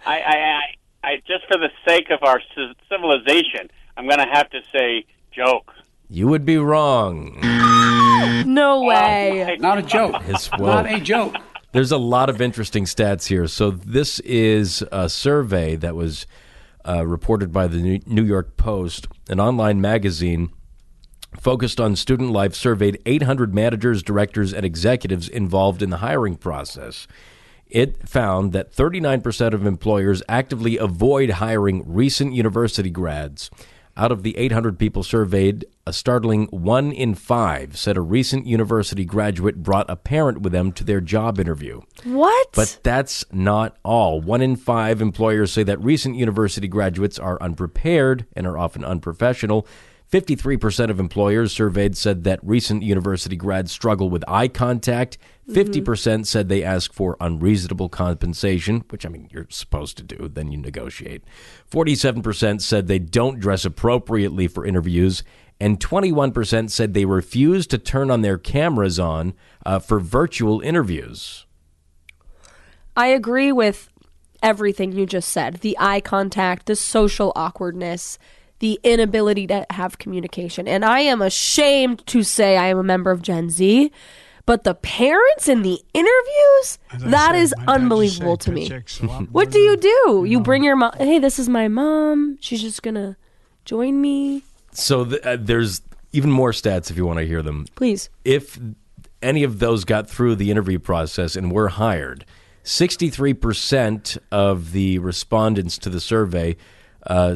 I, 0.05 0.21
I, 0.21 0.37
I, 0.37 0.61
I 1.09 1.17
just 1.27 1.47
for 1.49 1.59
the 1.59 1.71
sake 1.87 2.11
of 2.11 2.23
our 2.23 2.41
civilization, 2.89 3.71
I'm 3.97 4.07
going 4.07 4.19
to 4.19 4.27
have 4.33 4.51
to 4.51 4.61
say 4.73 5.05
joke. 5.33 5.73
You 6.09 6.29
would 6.29 6.45
be 6.45 6.59
wrong. 6.59 7.39
No 8.47 8.83
way. 8.83 9.57
Not 9.61 9.79
a 9.79 9.83
joke. 9.83 10.15
As 10.29 10.51
Not 10.59 10.91
a 10.91 11.01
joke. 11.01 11.37
There's 11.73 11.91
a 11.91 11.97
lot 11.99 12.29
of 12.29 12.41
interesting 12.41 12.85
stats 12.85 13.27
here. 13.27 13.47
So 13.47 13.71
this 13.71 14.21
is 14.21 14.85
a 14.93 15.09
survey 15.09 15.77
that 15.77 15.97
was 15.97 16.27
uh, 16.87 17.07
reported 17.07 17.53
by 17.53 17.67
the 17.67 17.79
New- 17.79 18.01
New 18.07 18.25
York 18.25 18.57
Post, 18.57 19.09
an 19.31 19.41
online 19.41 19.81
magazine 19.81 20.51
focused 21.41 21.81
on 21.81 21.97
student 21.97 22.31
life. 22.31 22.55
Surveyed 22.55 23.01
800 23.07 23.55
managers, 23.55 24.03
directors, 24.03 24.53
and 24.53 24.67
executives 24.67 25.29
involved 25.29 25.83
in 25.83 25.89
the 25.91 25.99
hiring 25.99 26.37
process. 26.37 27.07
It 27.73 28.07
found 28.07 28.53
that 28.53 28.71
39% 28.71 29.55
of 29.55 29.65
employers 29.65 30.23
actively 30.29 30.77
avoid 30.77 31.31
hiring 31.31 31.83
recent 31.87 32.35
university 32.35 32.91
grads. 32.91 33.51
Out 33.97 34.13
of 34.13 34.23
the 34.23 34.37
800 34.37 34.79
people 34.79 35.03
surveyed, 35.03 35.65
a 35.87 35.93
startling 35.93 36.47
one 36.49 36.93
in 36.93 37.15
five 37.15 37.79
said 37.79 37.97
a 37.97 38.03
recent 38.03 38.47
university 38.47 39.07
graduate 39.07 39.63
brought 39.63 39.89
a 39.89 39.97
parent 39.97 40.43
with 40.43 40.53
them 40.53 40.73
to 40.73 40.85
their 40.85 41.01
job 41.01 41.41
interview. 41.41 41.81
What? 42.05 42.49
But 42.53 42.79
that's 42.83 43.25
not 43.33 43.77
all. 43.83 44.21
One 44.21 44.43
in 44.43 44.57
five 44.57 45.01
employers 45.01 45.51
say 45.51 45.63
that 45.63 45.83
recent 45.83 46.17
university 46.17 46.69
graduates 46.69 47.19
are 47.19 47.41
unprepared 47.43 48.27
and 48.37 48.47
are 48.47 48.59
often 48.59 48.85
unprofessional. 48.85 49.67
53% 50.13 50.91
of 50.91 51.01
employers 51.01 51.53
surveyed 51.53 51.97
said 51.97 52.25
that 52.25 52.39
recent 52.43 52.83
university 52.83 53.35
grads 53.35 53.73
struggle 53.73 54.11
with 54.11 54.23
eye 54.29 54.47
contact. 54.47 55.17
50% 55.49 56.27
said 56.27 56.49
they 56.49 56.63
ask 56.63 56.93
for 56.93 57.17
unreasonable 57.19 57.89
compensation, 57.89 58.85
which 58.91 59.07
I 59.07 59.09
mean, 59.09 59.29
you're 59.33 59.47
supposed 59.49 59.97
to 59.97 60.03
do, 60.03 60.29
then 60.29 60.53
you 60.53 60.59
negotiate. 60.59 61.25
47% 61.71 62.61
said 62.61 62.87
they 62.87 62.99
don't 62.99 63.41
dress 63.41 63.65
appropriately 63.65 64.49
for 64.49 64.67
interviews. 64.67 65.25
And 65.59 65.81
21% 65.81 66.71
said 66.71 66.93
they 66.93 67.07
refuse 67.07 67.67
to 67.69 67.79
turn 67.79 68.11
on 68.11 68.21
their 68.21 68.37
cameras 68.37 68.99
on 68.99 69.33
uh, 69.65 69.79
for 69.79 69.99
virtual 69.99 70.61
interviews. 70.61 71.47
I 72.95 73.07
agree 73.07 73.51
with 73.51 73.89
everything 74.43 74.93
you 74.93 75.07
just 75.07 75.31
said. 75.31 75.57
The 75.57 75.77
eye 75.81 76.01
contact, 76.01 76.67
the 76.67 76.77
social 76.77 77.33
awkwardness, 77.35 78.19
the 78.63 78.79
inability 78.85 79.49
to 79.49 79.67
have 79.71 79.99
communication. 79.99 80.69
And 80.69 80.85
I 80.85 81.01
am 81.01 81.21
ashamed 81.21 82.07
to 82.07 82.23
say 82.23 82.57
I 82.57 82.69
am 82.69 82.79
a 82.79 82.85
member 82.85 83.11
of 83.11 83.21
Gen 83.21 83.51
Z, 83.51 83.91
but 84.47 84.63
the 84.63 84.77
parents 84.77 85.49
in 85.49 85.63
the 85.63 85.81
interviews, 85.93 86.79
that 87.01 87.35
is 87.35 87.53
unbelievable 87.67 88.37
to 88.37 88.53
me. 88.53 88.71
What 89.33 89.51
do 89.51 89.59
you 89.59 89.77
do? 89.77 90.25
You 90.29 90.39
bring 90.41 90.63
your 90.63 90.77
mom, 90.77 90.93
hey, 90.97 91.19
this 91.19 91.41
is 91.41 91.49
my 91.49 91.67
mom. 91.67 92.39
She's 92.41 92.63
just 92.63 92.85
going 92.85 92.95
to 92.95 93.17
join 93.65 94.01
me. 94.01 94.45
So 94.71 95.07
th- 95.07 95.23
uh, 95.23 95.39
there's 95.41 95.83
even 96.13 96.31
more 96.31 96.53
stats 96.53 96.89
if 96.89 96.97
you 96.97 97.05
want 97.05 97.19
to 97.19 97.27
hear 97.27 97.43
them. 97.43 97.67
Please. 97.75 98.11
If 98.25 98.61
any 99.21 99.43
of 99.43 99.59
those 99.59 99.85
got 99.85 100.09
through 100.09 100.37
the 100.37 100.53
interview 100.53 100.79
process 100.79 101.35
and 101.35 101.51
were 101.51 101.69
hired, 101.69 102.25
63% 102.63 104.19
of 104.31 104.71
the 104.71 105.01
respondents 105.01 105.79
to 105.79 105.91
the 105.91 105.99
survey, 105.99 106.57
uh, 107.07 107.35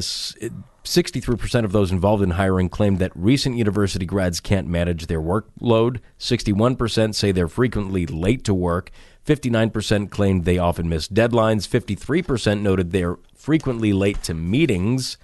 63% 0.87 1.65
of 1.65 1.71
those 1.73 1.91
involved 1.91 2.23
in 2.23 2.31
hiring 2.31 2.69
claimed 2.69 2.99
that 2.99 3.11
recent 3.13 3.57
university 3.57 4.05
grads 4.05 4.39
can't 4.39 4.67
manage 4.67 5.07
their 5.07 5.21
workload. 5.21 5.99
61% 6.17 7.13
say 7.13 7.31
they're 7.31 7.47
frequently 7.47 8.05
late 8.05 8.43
to 8.45 8.53
work. 8.53 8.89
59% 9.25 10.09
claimed 10.09 10.45
they 10.45 10.57
often 10.57 10.87
miss 10.87 11.07
deadlines. 11.09 11.67
53% 11.67 12.61
noted 12.61 12.91
they're 12.91 13.17
frequently 13.35 13.91
late 13.91 14.23
to 14.23 14.33
meetings. 14.33 15.17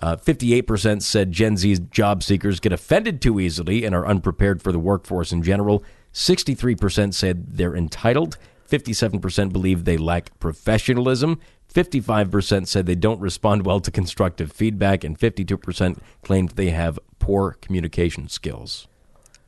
Uh, 0.00 0.16
58% 0.16 1.02
said 1.02 1.32
Gen 1.32 1.56
Z 1.56 1.78
job 1.90 2.22
seekers 2.22 2.60
get 2.60 2.72
offended 2.72 3.20
too 3.20 3.40
easily 3.40 3.84
and 3.84 3.94
are 3.94 4.06
unprepared 4.06 4.62
for 4.62 4.70
the 4.70 4.78
workforce 4.78 5.32
in 5.32 5.42
general. 5.42 5.82
63% 6.12 7.12
said 7.12 7.56
they're 7.56 7.76
entitled. 7.76 8.38
57% 8.68 9.52
believe 9.52 9.84
they 9.84 9.96
lack 9.96 10.38
professionalism. 10.38 11.40
55% 11.72 12.66
said 12.66 12.86
they 12.86 12.94
don't 12.94 13.20
respond 13.20 13.64
well 13.64 13.80
to 13.80 13.90
constructive 13.90 14.52
feedback. 14.52 15.04
And 15.04 15.18
52% 15.18 15.98
claimed 16.22 16.50
they 16.50 16.70
have 16.70 16.98
poor 17.18 17.56
communication 17.60 18.28
skills. 18.28 18.88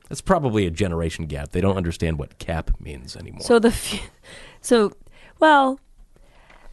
That's 0.08 0.20
probably 0.20 0.66
a 0.66 0.70
generation 0.70 1.26
gap. 1.26 1.52
They 1.52 1.60
don't 1.60 1.76
understand 1.76 2.18
what 2.18 2.38
cap 2.38 2.70
means 2.80 3.16
anymore. 3.16 3.42
So 3.42 3.58
the, 3.58 3.68
f- 3.68 4.10
so, 4.60 4.92
well, 5.40 5.80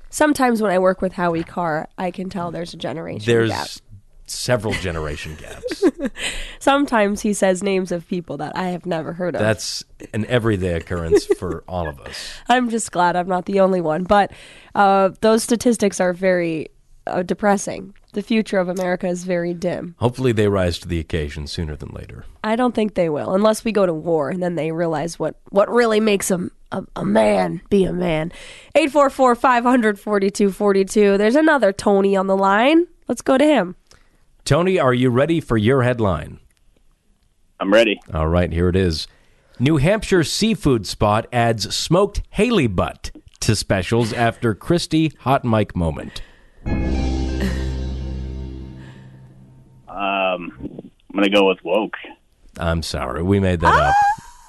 sometimes 0.10 0.62
when 0.62 0.72
I 0.72 0.80
work 0.80 1.02
with 1.02 1.14
Howie 1.14 1.44
Carr, 1.44 1.90
I 1.98 2.12
can 2.12 2.30
tell 2.30 2.52
there's 2.52 2.74
a 2.74 2.78
generation 2.78 3.26
There's 3.26 3.50
gap. 3.50 3.68
Several 4.32 4.74
generation 4.74 5.36
gaps. 5.36 5.84
Sometimes 6.60 7.22
he 7.22 7.34
says 7.34 7.62
names 7.62 7.92
of 7.92 8.08
people 8.08 8.38
that 8.38 8.56
I 8.56 8.70
have 8.70 8.86
never 8.86 9.14
heard 9.14 9.36
of. 9.36 9.42
That's 9.42 9.84
an 10.14 10.26
everyday 10.26 10.74
occurrence 10.74 11.26
for 11.26 11.64
all 11.68 11.88
of 11.88 12.00
us. 12.00 12.34
I'm 12.50 12.70
just 12.70 12.92
glad 12.92 13.16
I'm 13.16 13.28
not 13.28 13.46
the 13.46 13.60
only 13.60 13.82
one. 13.82 14.04
But 14.04 14.32
uh, 14.76 15.10
those 15.22 15.44
statistics 15.44 16.00
are 16.00 16.14
very 16.14 16.70
uh, 17.08 17.24
depressing. 17.24 17.94
The 18.14 18.22
future 18.22 18.60
of 18.60 18.68
America 18.68 19.08
is 19.08 19.24
very 19.24 19.54
dim. 19.54 19.96
Hopefully, 20.00 20.34
they 20.34 20.48
rise 20.48 20.80
to 20.80 20.88
the 20.88 21.00
occasion 21.00 21.48
sooner 21.48 21.76
than 21.76 21.90
later. 21.90 22.26
I 22.44 22.56
don't 22.56 22.76
think 22.76 22.96
they 22.96 23.10
will, 23.10 23.34
unless 23.34 23.64
we 23.64 23.72
go 23.72 23.86
to 23.86 23.94
war 23.94 24.30
and 24.30 24.44
then 24.44 24.56
they 24.56 24.72
realize 24.72 25.18
what, 25.18 25.36
what 25.50 25.72
really 25.72 26.00
makes 26.00 26.30
a, 26.30 26.50
a, 26.72 26.84
a 26.98 27.06
man 27.06 27.62
be 27.70 27.86
a 27.86 27.94
man. 27.94 28.32
844 28.76 29.36
500 29.36 30.00
4242. 30.00 31.18
There's 31.18 31.36
another 31.36 31.72
Tony 31.72 32.16
on 32.16 32.28
the 32.28 32.36
line. 32.36 32.88
Let's 33.08 33.22
go 33.22 33.38
to 33.38 33.46
him. 33.46 33.76
Tony, 34.46 34.80
are 34.80 34.94
you 34.94 35.10
ready 35.10 35.40
for 35.40 35.58
your 35.58 35.84
headline? 35.84 36.40
I'm 37.60 37.72
ready. 37.72 38.00
All 38.14 38.28
right, 38.28 38.52
here 38.52 38.70
it 38.70 38.76
is. 38.76 39.08
New 39.60 39.78
Hampshire 39.78 40.24
seafood 40.24 40.88
spot 40.88 41.28
adds 41.32 41.76
smoked 41.76 42.24
Haley 42.32 42.68
butt 42.68 43.12
to 43.42 43.56
specials 43.56 44.12
after 44.14 44.56
Christie 44.56 45.14
hot 45.20 45.46
mic 45.46 45.76
moment. 45.76 46.24
Um, 46.66 46.74
I'm 49.88 50.92
going 51.14 51.24
to 51.24 51.30
go 51.30 51.48
with 51.48 51.64
woke. 51.64 51.98
I'm 52.58 52.82
sorry, 52.82 53.22
we 53.22 53.40
made 53.40 53.60
that 53.60 53.74
up. 53.74 53.94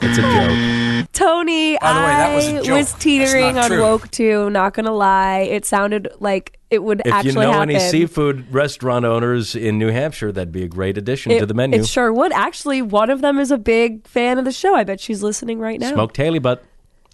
It's 0.04 0.18
a 0.18 0.22
joke. 0.22 1.08
Tony, 1.12 1.78
By 1.80 1.92
the 1.92 2.00
way, 2.00 2.06
that 2.06 2.34
was 2.34 2.46
a 2.48 2.58
I 2.58 2.62
joke. 2.62 2.76
was 2.76 2.92
teetering 2.94 3.54
That's 3.54 3.66
on 3.66 3.70
not 3.70 3.76
true. 3.76 3.82
woke 3.82 4.10
too. 4.10 4.50
Not 4.50 4.74
gonna 4.74 4.92
lie, 4.92 5.40
it 5.40 5.64
sounded 5.64 6.08
like 6.20 6.58
it 6.70 6.82
would 6.82 7.02
If 7.04 7.12
actually 7.12 7.30
you 7.32 7.40
know 7.40 7.52
happen. 7.52 7.70
any 7.70 7.78
seafood 7.80 8.52
restaurant 8.52 9.04
owners 9.04 9.54
in 9.54 9.78
New 9.78 9.88
Hampshire, 9.88 10.32
that'd 10.32 10.50
be 10.52 10.62
a 10.64 10.68
great 10.68 10.96
addition 10.98 11.32
it, 11.32 11.40
to 11.40 11.46
the 11.46 11.54
menu. 11.54 11.80
It 11.80 11.86
sure 11.86 12.12
would. 12.12 12.32
Actually, 12.32 12.82
one 12.82 13.10
of 13.10 13.20
them 13.20 13.38
is 13.38 13.50
a 13.50 13.58
big 13.58 14.06
fan 14.06 14.38
of 14.38 14.44
the 14.44 14.52
show. 14.52 14.74
I 14.74 14.84
bet 14.84 14.98
she's 15.00 15.22
listening 15.22 15.58
right 15.58 15.78
now. 15.78 15.92
Smoked 15.92 16.16
Haley 16.16 16.38
butt. 16.38 16.64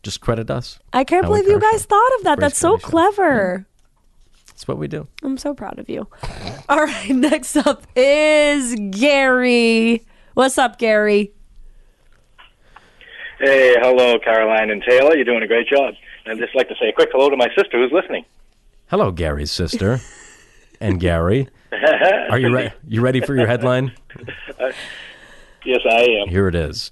Just 0.03 0.21
credit 0.21 0.49
us. 0.51 0.79
I 0.93 1.03
can't 1.05 1.25
Howie 1.25 1.41
believe 1.41 1.51
you 1.51 1.59
Carr 1.61 1.73
guys 1.73 1.85
thought 1.85 2.11
of 2.19 2.25
that. 2.25 2.39
Grace 2.39 2.51
That's 2.53 2.59
so 2.59 2.69
Kelly 2.77 2.81
Show. 2.83 2.89
clever. 2.89 3.67
That's 4.47 4.69
what 4.69 4.79
we 4.79 4.87
do. 4.89 5.09
I'm 5.23 5.37
so 5.37 5.55
proud 5.55 5.79
of 5.79 5.89
you. 5.91 6.07
All 6.69 6.85
right, 6.85 7.11
next 7.15 7.57
up 7.57 7.83
is 7.97 8.77
Gary. 8.91 10.05
What's 10.35 10.57
up, 10.57 10.79
Gary? 10.79 11.33
Hey, 13.39 13.75
hello, 13.81 14.19
Karoline 14.19 14.71
and 14.73 14.83
Taylor. 14.83 15.15
You're 15.15 15.25
doing 15.25 15.43
a 15.43 15.47
great 15.47 15.69
job. 15.69 15.95
I'd 16.27 16.39
just 16.39 16.55
like 16.57 16.69
to 16.69 16.75
say 16.81 16.89
a 16.89 16.93
quick 16.93 17.11
hello 17.13 17.31
to 17.31 17.37
my 17.37 17.47
sister 17.57 17.79
who's 17.79 17.93
listening. 17.93 18.25
Hello, 18.91 19.11
Gary's 19.13 19.53
sister. 19.53 20.01
and 20.81 20.99
Gary. 21.01 21.49
Are 22.31 22.39
you 22.39 22.53
ready? 22.53 22.75
You 22.87 23.01
ready 23.01 23.21
for 23.21 23.35
your 23.37 23.47
headline? 23.47 23.93
Uh, 24.59 24.73
yes, 25.65 25.81
I 25.89 26.03
am. 26.23 26.29
Here 26.29 26.49
it 26.49 26.55
is. 26.55 26.91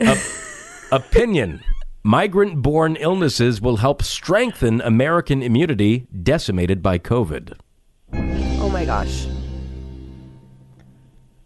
Op- 0.00 0.18
opinion. 0.92 1.62
Migrant 2.04 2.62
born 2.62 2.96
illnesses 2.96 3.60
will 3.60 3.76
help 3.76 4.02
strengthen 4.02 4.80
American 4.80 5.40
immunity 5.42 6.06
decimated 6.22 6.82
by 6.82 6.98
COVID. 6.98 7.52
Oh 8.14 8.68
my 8.70 8.84
gosh. 8.84 9.26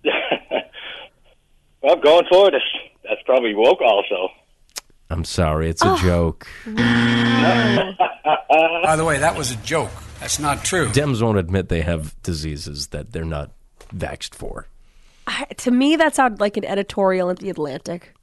I'm 1.84 2.00
going 2.00 2.24
forward, 2.30 2.54
that's, 2.54 2.64
that's 3.08 3.22
probably 3.24 3.54
woke 3.54 3.80
also. 3.80 4.28
I'm 5.08 5.24
sorry, 5.24 5.70
it's 5.70 5.82
a 5.82 5.92
oh. 5.92 5.98
joke. 5.98 6.48
By 6.66 7.94
the 8.96 9.04
way, 9.04 9.18
that 9.18 9.36
was 9.36 9.52
a 9.52 9.56
joke. 9.56 9.90
That's 10.20 10.40
not 10.40 10.64
true. 10.64 10.88
Dems 10.88 11.22
won't 11.22 11.38
admit 11.38 11.68
they 11.68 11.82
have 11.82 12.20
diseases 12.22 12.88
that 12.88 13.12
they're 13.12 13.24
not 13.24 13.52
vaxxed 13.94 14.34
for. 14.34 14.66
I- 15.26 15.46
to 15.58 15.70
me, 15.70 15.96
that 15.96 16.14
sounded 16.14 16.40
like 16.40 16.56
an 16.56 16.64
editorial 16.64 17.30
in 17.30 17.36
the 17.36 17.50
Atlantic. 17.50 18.14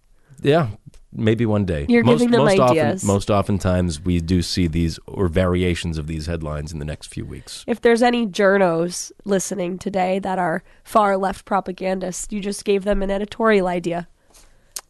Yeah, 0.41 0.69
maybe 1.13 1.45
one 1.45 1.63
day. 1.63 1.85
You're 1.87 2.03
most, 2.03 2.19
giving 2.19 2.31
them 2.31 2.45
most 2.45 2.59
ideas. 2.59 3.03
Often, 3.03 3.07
most 3.07 3.31
oftentimes, 3.31 4.01
we 4.01 4.19
do 4.19 4.41
see 4.41 4.67
these 4.67 4.99
or 5.07 5.27
variations 5.27 5.97
of 5.97 6.07
these 6.07 6.25
headlines 6.25 6.73
in 6.73 6.79
the 6.79 6.85
next 6.85 7.07
few 7.07 7.25
weeks. 7.25 7.63
If 7.67 7.81
there's 7.81 8.01
any 8.01 8.27
journos 8.27 9.11
listening 9.23 9.77
today 9.77 10.19
that 10.19 10.39
are 10.39 10.63
far 10.83 11.15
left 11.15 11.45
propagandists, 11.45 12.27
you 12.31 12.41
just 12.41 12.65
gave 12.65 12.83
them 12.83 13.01
an 13.01 13.11
editorial 13.11 13.67
idea. 13.67 14.07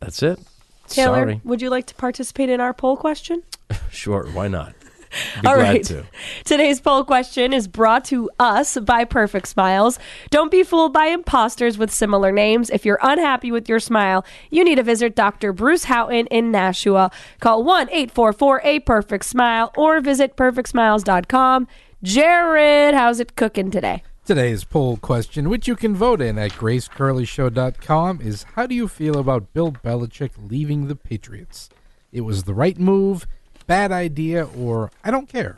That's 0.03 0.21
it. 0.23 0.39
Taylor, 0.87 1.21
Sorry. 1.21 1.41
would 1.43 1.61
you 1.61 1.69
like 1.69 1.85
to 1.87 1.95
participate 1.95 2.49
in 2.49 2.59
our 2.61 2.73
poll 2.73 2.97
question? 2.97 3.43
Sure, 3.89 4.27
why 4.33 4.47
not? 4.47 4.73
Be 5.41 5.47
All 5.47 5.55
glad 5.55 5.61
right. 5.61 5.83
to. 5.85 6.03
Today's 6.45 6.81
poll 6.81 7.03
question 7.03 7.53
is 7.53 7.67
brought 7.67 8.03
to 8.05 8.29
us 8.39 8.75
by 8.79 9.05
Perfect 9.05 9.47
Smiles. 9.47 9.99
Don't 10.31 10.49
be 10.51 10.63
fooled 10.63 10.91
by 10.93 11.05
imposters 11.05 11.77
with 11.77 11.91
similar 11.91 12.31
names. 12.31 12.71
If 12.71 12.85
you're 12.85 12.97
unhappy 13.03 13.51
with 13.51 13.69
your 13.69 13.79
smile, 13.79 14.25
you 14.49 14.63
need 14.63 14.75
to 14.75 14.83
visit 14.83 15.15
Dr. 15.15 15.53
Bruce 15.53 15.83
Houghton 15.85 16.25
in 16.27 16.51
Nashua. 16.51 17.11
Call 17.39 17.63
1 17.63 17.89
844 17.91 18.61
A 18.63 18.79
Perfect 18.79 19.25
Smile 19.25 19.71
or 19.77 20.01
visit 20.01 20.35
perfectsmiles.com. 20.35 21.67
Jared, 22.01 22.95
how's 22.95 23.19
it 23.19 23.35
cooking 23.35 23.69
today? 23.69 24.01
Today's 24.25 24.63
poll 24.63 24.95
question, 24.95 25.49
which 25.49 25.67
you 25.67 25.75
can 25.75 25.93
vote 25.93 26.21
in 26.21 26.37
at 26.37 26.51
gracecurleyshow.com, 26.51 28.21
is 28.21 28.43
how 28.55 28.65
do 28.65 28.73
you 28.73 28.87
feel 28.87 29.19
about 29.19 29.51
Bill 29.51 29.73
Belichick 29.73 30.31
leaving 30.49 30.87
the 30.87 30.95
Patriots? 30.95 31.69
It 32.13 32.21
was 32.21 32.45
the 32.45 32.53
right 32.53 32.79
move, 32.79 33.27
bad 33.67 33.91
idea, 33.91 34.45
or 34.57 34.91
I 35.03 35.11
don't 35.11 35.27
care. 35.27 35.57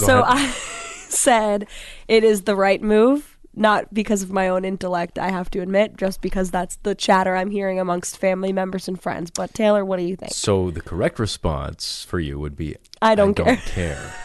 Go 0.00 0.06
so 0.06 0.22
ahead. 0.22 0.48
I 0.48 0.50
said 1.08 1.68
it 2.08 2.24
is 2.24 2.42
the 2.42 2.56
right 2.56 2.82
move, 2.82 3.38
not 3.54 3.94
because 3.94 4.24
of 4.24 4.32
my 4.32 4.48
own 4.48 4.64
intellect, 4.64 5.20
I 5.20 5.30
have 5.30 5.50
to 5.50 5.60
admit, 5.60 5.96
just 5.96 6.20
because 6.20 6.50
that's 6.50 6.78
the 6.82 6.96
chatter 6.96 7.36
I'm 7.36 7.52
hearing 7.52 7.78
amongst 7.78 8.18
family 8.18 8.52
members 8.52 8.88
and 8.88 9.00
friends. 9.00 9.30
But 9.30 9.54
Taylor, 9.54 9.84
what 9.84 9.98
do 9.98 10.02
you 10.02 10.16
think? 10.16 10.32
So 10.32 10.72
the 10.72 10.80
correct 10.80 11.20
response 11.20 12.02
for 12.02 12.18
you 12.18 12.40
would 12.40 12.56
be 12.56 12.74
I 13.00 13.14
don't 13.14 13.34
care." 13.34 13.56
care. 13.56 14.14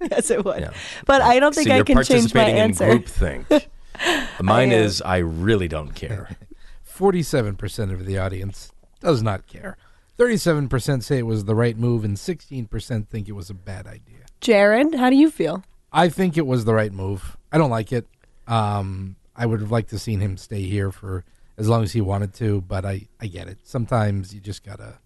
yes, 0.10 0.30
it 0.30 0.44
would. 0.44 0.70
But 1.06 1.22
I 1.22 1.38
don't 1.38 1.54
think 1.54 1.68
so 1.68 1.74
I 1.74 1.82
can 1.82 2.02
change 2.02 2.34
my 2.34 2.42
participating 2.44 2.58
answer. 2.58 2.84
in 2.86 3.02
groupthink. 3.02 3.66
Mine 4.42 4.72
I 4.72 4.76
is 4.76 5.02
I 5.02 5.18
really 5.18 5.68
don't 5.68 5.94
care. 5.94 6.36
47% 6.96 7.92
of 7.92 8.06
the 8.06 8.18
audience 8.18 8.72
does 9.00 9.22
not 9.22 9.46
care. 9.46 9.76
37% 10.18 11.02
say 11.02 11.18
it 11.18 11.26
was 11.26 11.44
the 11.44 11.54
right 11.54 11.78
move, 11.78 12.04
and 12.04 12.16
16% 12.16 13.08
think 13.08 13.28
it 13.28 13.32
was 13.32 13.48
a 13.48 13.54
bad 13.54 13.86
idea. 13.86 14.26
Jared, 14.40 14.94
how 14.94 15.08
do 15.08 15.16
you 15.16 15.30
feel? 15.30 15.64
I 15.92 16.10
think 16.10 16.36
it 16.36 16.46
was 16.46 16.66
the 16.66 16.74
right 16.74 16.92
move. 16.92 17.38
I 17.50 17.58
don't 17.58 17.70
like 17.70 17.90
it. 17.90 18.06
Um, 18.46 19.16
I 19.34 19.46
would 19.46 19.60
have 19.60 19.70
liked 19.70 19.90
to 19.90 19.98
seen 19.98 20.20
him 20.20 20.36
stay 20.36 20.62
here 20.62 20.92
for 20.92 21.24
as 21.56 21.68
long 21.68 21.82
as 21.82 21.92
he 21.92 22.00
wanted 22.00 22.34
to, 22.34 22.60
but 22.60 22.84
I, 22.84 23.08
I 23.20 23.26
get 23.26 23.48
it. 23.48 23.58
Sometimes 23.62 24.34
you 24.34 24.40
just 24.40 24.64
gotta 24.64 24.98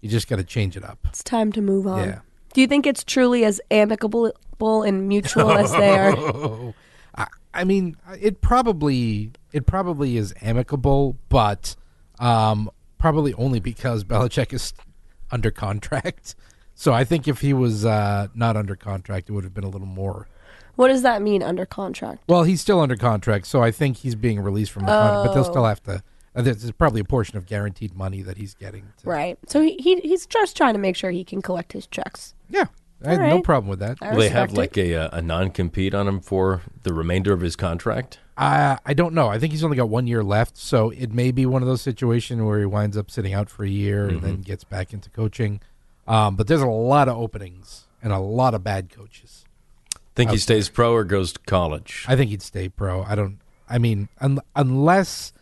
you 0.00 0.10
just 0.10 0.28
gotta 0.28 0.44
change 0.44 0.76
it 0.76 0.84
up. 0.84 0.98
It's 1.04 1.22
time 1.22 1.52
to 1.52 1.62
move 1.62 1.86
on. 1.86 2.08
Yeah. 2.08 2.20
Do 2.52 2.60
you 2.60 2.66
think 2.66 2.86
it's 2.86 3.04
truly 3.04 3.44
as 3.44 3.60
amicable 3.70 4.32
and 4.82 5.08
mutual 5.08 5.50
as 5.52 5.72
they 5.72 5.96
are? 5.98 6.74
I, 7.14 7.26
I 7.52 7.64
mean, 7.64 7.96
it 8.20 8.40
probably 8.40 9.30
it 9.52 9.66
probably 9.66 10.16
is 10.16 10.34
amicable, 10.40 11.16
but 11.28 11.76
um, 12.18 12.70
probably 12.98 13.34
only 13.34 13.60
because 13.60 14.04
Belichick 14.04 14.52
is 14.52 14.72
under 15.30 15.50
contract. 15.50 16.34
So 16.74 16.92
I 16.92 17.04
think 17.04 17.26
if 17.26 17.40
he 17.40 17.52
was 17.54 17.84
uh, 17.86 18.28
not 18.34 18.56
under 18.56 18.76
contract, 18.76 19.28
it 19.30 19.32
would 19.32 19.44
have 19.44 19.54
been 19.54 19.64
a 19.64 19.68
little 19.68 19.86
more. 19.86 20.28
What 20.74 20.88
does 20.88 21.00
that 21.02 21.22
mean 21.22 21.42
under 21.42 21.64
contract? 21.64 22.22
Well, 22.28 22.42
he's 22.42 22.60
still 22.60 22.80
under 22.80 22.96
contract, 22.96 23.46
so 23.46 23.62
I 23.62 23.70
think 23.70 23.96
he's 23.98 24.14
being 24.14 24.40
released 24.40 24.72
from 24.72 24.82
the 24.84 24.92
contract, 24.92 25.26
but 25.28 25.34
they'll 25.34 25.46
Oh. 25.46 25.50
still 25.50 25.64
have 25.64 25.82
to. 25.84 26.02
Uh, 26.34 26.42
there's 26.42 26.70
probably 26.72 27.00
a 27.00 27.04
portion 27.04 27.38
of 27.38 27.46
guaranteed 27.46 27.94
money 27.94 28.20
that 28.20 28.36
he's 28.36 28.52
getting. 28.54 28.88
Right. 29.02 29.38
So 29.48 29.62
he, 29.62 29.76
he 29.78 29.96
he's 30.00 30.26
just 30.26 30.54
trying 30.54 30.74
to 30.74 30.78
make 30.78 30.94
sure 30.94 31.10
he 31.10 31.24
can 31.24 31.40
collect 31.40 31.72
his 31.72 31.86
checks. 31.86 32.34
Yeah. 32.48 32.66
I 33.04 33.10
have 33.12 33.20
All 33.20 33.26
no 33.28 33.34
right. 33.36 33.44
problem 33.44 33.68
with 33.68 33.78
that. 33.80 33.98
I 34.00 34.12
Will 34.12 34.20
they 34.20 34.28
have 34.30 34.50
respect 34.52 34.76
like 34.76 34.78
a, 34.78 34.94
uh, 34.96 35.18
a 35.18 35.22
non 35.22 35.50
compete 35.50 35.94
on 35.94 36.08
him 36.08 36.20
for 36.20 36.62
the 36.82 36.94
remainder 36.94 37.32
of 37.32 37.40
his 37.42 37.54
contract? 37.54 38.18
Uh, 38.38 38.76
I 38.84 38.94
don't 38.94 39.14
know. 39.14 39.28
I 39.28 39.38
think 39.38 39.52
he's 39.52 39.64
only 39.64 39.76
got 39.76 39.88
one 39.88 40.06
year 40.06 40.22
left, 40.24 40.56
so 40.56 40.90
it 40.90 41.12
may 41.12 41.30
be 41.30 41.44
one 41.46 41.62
of 41.62 41.68
those 41.68 41.82
situations 41.82 42.42
where 42.42 42.58
he 42.58 42.66
winds 42.66 42.96
up 42.96 43.10
sitting 43.10 43.32
out 43.34 43.48
for 43.50 43.64
a 43.64 43.68
year 43.68 44.06
and 44.08 44.22
then 44.22 44.40
gets 44.42 44.64
back 44.64 44.92
into 44.92 45.08
coaching. 45.10 45.60
Um, 46.06 46.36
but 46.36 46.46
there's 46.46 46.60
a 46.62 46.66
lot 46.66 47.08
of 47.08 47.16
openings 47.16 47.86
and 48.02 48.12
a 48.12 48.18
lot 48.18 48.54
of 48.54 48.62
bad 48.62 48.90
coaches. 48.90 49.44
Think 50.14 50.30
he 50.30 50.36
out 50.36 50.40
stays 50.40 50.68
pro 50.70 50.92
or 50.92 51.04
goes 51.04 51.32
to 51.34 51.40
college? 51.40 52.04
I 52.08 52.16
think 52.16 52.30
he'd 52.30 52.42
stay 52.42 52.68
pro. 52.68 53.02
I 53.02 53.14
don't. 53.14 53.38
I 53.68 53.78
mean, 53.78 54.08
un- 54.20 54.40
unless 54.54 55.32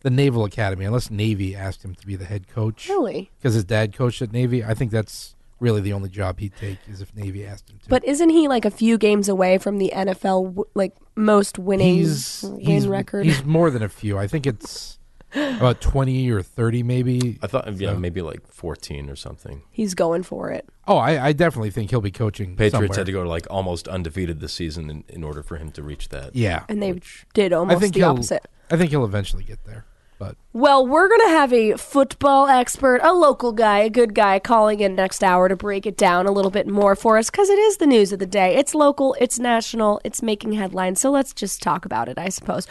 the 0.00 0.10
Naval 0.10 0.44
Academy, 0.44 0.84
unless 0.84 1.10
Navy 1.10 1.54
asked 1.56 1.84
him 1.84 1.94
to 1.96 2.06
be 2.06 2.14
the 2.16 2.24
head 2.26 2.46
coach, 2.48 2.88
Really? 2.88 3.30
because 3.38 3.54
his 3.54 3.64
dad 3.64 3.92
coached 3.94 4.20
at 4.22 4.32
Navy. 4.32 4.62
I 4.64 4.74
think 4.74 4.90
that's 4.90 5.34
really 5.62 5.80
the 5.80 5.92
only 5.94 6.10
job 6.10 6.40
he'd 6.40 6.54
take 6.56 6.78
is 6.90 7.00
if 7.00 7.14
Navy 7.14 7.46
asked 7.46 7.70
him 7.70 7.78
to. 7.78 7.88
But 7.88 8.04
isn't 8.04 8.28
he 8.30 8.48
like 8.48 8.64
a 8.64 8.70
few 8.70 8.98
games 8.98 9.28
away 9.28 9.56
from 9.58 9.78
the 9.78 9.90
NFL 9.94 10.44
w- 10.44 10.64
like 10.74 10.92
most 11.14 11.58
winning 11.58 11.94
he's 11.94 12.42
win 12.42 12.60
he's, 12.60 12.86
record? 12.88 13.24
He's 13.24 13.44
more 13.44 13.70
than 13.70 13.82
a 13.82 13.88
few. 13.88 14.18
I 14.18 14.26
think 14.26 14.46
it's 14.46 14.98
about 15.34 15.80
twenty 15.80 16.30
or 16.30 16.42
thirty, 16.42 16.82
maybe. 16.82 17.38
I 17.42 17.46
thought, 17.46 17.72
yeah, 17.80 17.92
So- 17.92 17.98
maybe 17.98 18.20
like 18.20 18.46
14 18.46 19.08
or 19.08 19.16
something. 19.16 19.62
He's 19.70 19.94
going 19.94 20.24
for 20.24 20.50
it. 20.50 20.68
Oh, 20.86 20.96
I, 20.96 21.28
I 21.28 21.32
definitely 21.32 21.70
think 21.70 21.90
he'll 21.90 22.00
be 22.00 22.10
coaching. 22.10 22.50
Patriots 22.56 22.72
somewhere. 22.72 22.96
had 22.98 23.06
to 23.06 23.12
go 23.12 23.22
to 23.22 23.28
like 23.28 23.46
almost 23.48 23.86
undefeated 23.88 24.40
this 24.40 24.52
season 24.52 24.90
in, 24.90 25.04
in 25.08 25.24
order 25.24 25.42
for 25.42 25.56
him 25.56 25.70
to 25.72 25.82
reach 25.82 26.08
that. 26.10 26.34
Yeah, 26.34 26.64
And 26.68 26.82
they 26.82 27.00
did 27.34 27.52
I 27.52 27.56
almost 27.56 27.80
think 27.80 27.94
the 27.94 28.02
opposite. 28.02 28.46
I 28.70 28.76
think 28.76 28.90
he'll 28.90 29.04
eventually 29.04 29.44
get 29.44 29.64
there. 29.64 29.86
But 30.22 30.36
Well, 30.52 30.86
we're 30.86 31.08
going 31.08 31.20
to 31.22 31.36
have 31.36 31.52
a 31.52 31.72
football 31.72 32.46
expert, 32.46 33.00
a 33.02 33.12
local 33.12 33.50
guy, 33.50 33.80
a 33.80 33.90
good 33.90 34.14
guy, 34.14 34.38
calling 34.38 34.78
in 34.78 34.94
next 34.94 35.24
hour 35.24 35.48
to 35.48 35.56
break 35.56 35.84
it 35.84 35.96
down 35.96 36.26
a 36.26 36.30
little 36.30 36.52
bit 36.52 36.68
more 36.68 36.94
for 36.94 37.18
us 37.18 37.28
because 37.28 37.50
it 37.50 37.58
is 37.58 37.78
the 37.78 37.88
news 37.88 38.12
of 38.12 38.20
the 38.20 38.26
day. 38.26 38.54
It's 38.54 38.72
local, 38.72 39.16
it's 39.18 39.40
national, 39.40 40.00
it's 40.04 40.22
making 40.22 40.52
headlines. 40.52 41.00
So 41.00 41.10
let's 41.10 41.32
just 41.32 41.60
talk 41.60 41.84
about 41.84 42.08
it, 42.08 42.18
I 42.18 42.28
suppose. 42.28 42.68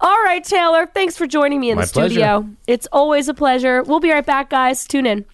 All 0.00 0.22
right, 0.22 0.42
Taylor, 0.42 0.86
thanks 0.86 1.14
for 1.14 1.26
joining 1.26 1.60
me 1.60 1.68
in 1.68 1.76
My 1.76 1.82
the 1.82 1.88
studio. 1.88 2.48
It's 2.66 2.88
always 2.90 3.28
a 3.28 3.34
pleasure. 3.34 3.82
We'll 3.82 4.00
be 4.00 4.10
right 4.10 4.24
back, 4.24 4.48
guys. 4.48 4.86
Tune 4.86 5.04
in. 5.04 5.26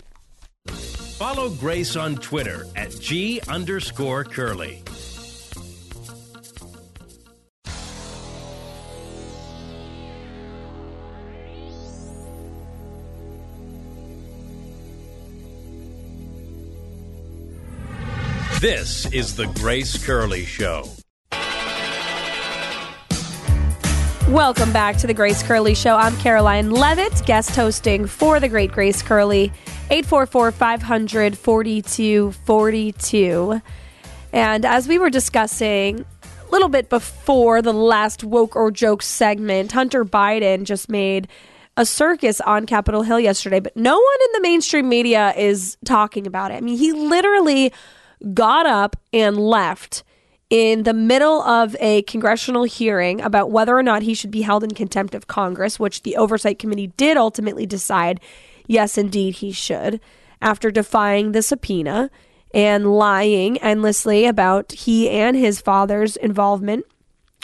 Follow 0.66 1.50
Grace 1.50 1.94
on 1.94 2.16
Twitter 2.16 2.66
at 2.74 2.98
G 2.98 3.40
underscore 3.48 4.24
Curley. 4.24 4.82
This 18.60 19.10
is 19.10 19.34
the 19.36 19.46
Grace 19.46 19.96
Curley 20.04 20.44
Show. 20.44 20.84
Welcome 24.28 24.70
back 24.70 24.98
to 24.98 25.06
the 25.06 25.14
Grace 25.14 25.42
Curley 25.42 25.74
Show. 25.74 25.96
I'm 25.96 26.12
Karoline 26.16 26.70
Leavitt, 26.70 27.24
guest 27.24 27.56
hosting 27.56 28.06
for 28.06 28.38
the 28.38 28.50
great 28.50 28.70
Grace 28.70 29.00
Curley. 29.00 29.44
844 29.88 30.52
500 30.52 31.38
4242. 31.38 33.62
And 34.34 34.66
as 34.66 34.86
we 34.86 34.98
were 34.98 35.08
discussing 35.08 36.04
a 36.22 36.52
little 36.52 36.68
bit 36.68 36.90
before 36.90 37.62
the 37.62 37.72
last 37.72 38.24
woke 38.24 38.56
or 38.56 38.70
joke 38.70 39.00
segment, 39.00 39.72
Hunter 39.72 40.04
Biden 40.04 40.64
just 40.64 40.90
made 40.90 41.28
a 41.78 41.86
circus 41.86 42.42
on 42.42 42.66
Capitol 42.66 43.04
Hill 43.04 43.20
yesterday, 43.20 43.60
but 43.60 43.74
no 43.74 43.94
one 43.94 44.18
in 44.26 44.32
the 44.34 44.42
mainstream 44.42 44.86
media 44.86 45.32
is 45.34 45.78
talking 45.86 46.26
about 46.26 46.50
it. 46.50 46.56
I 46.56 46.60
mean, 46.60 46.76
he 46.76 46.92
literally 46.92 47.72
got 48.34 48.66
up 48.66 48.96
and 49.12 49.38
left 49.38 50.04
in 50.50 50.82
the 50.82 50.92
middle 50.92 51.42
of 51.42 51.76
a 51.78 52.02
congressional 52.02 52.64
hearing 52.64 53.20
about 53.20 53.50
whether 53.50 53.76
or 53.76 53.82
not 53.82 54.02
he 54.02 54.14
should 54.14 54.32
be 54.32 54.42
held 54.42 54.64
in 54.64 54.70
contempt 54.70 55.14
of 55.14 55.28
Congress, 55.28 55.78
which 55.78 56.02
the 56.02 56.16
Oversight 56.16 56.58
Committee 56.58 56.88
did 56.96 57.16
ultimately 57.16 57.66
decide 57.66 58.20
yes, 58.70 58.96
indeed, 58.96 59.36
he 59.36 59.50
should, 59.50 60.00
after 60.40 60.70
defying 60.70 61.32
the 61.32 61.42
subpoena 61.42 62.08
and 62.54 62.94
lying 62.96 63.58
endlessly 63.58 64.26
about 64.26 64.70
he 64.72 65.10
and 65.10 65.36
his 65.36 65.60
father's 65.60 66.16
involvement 66.16 66.84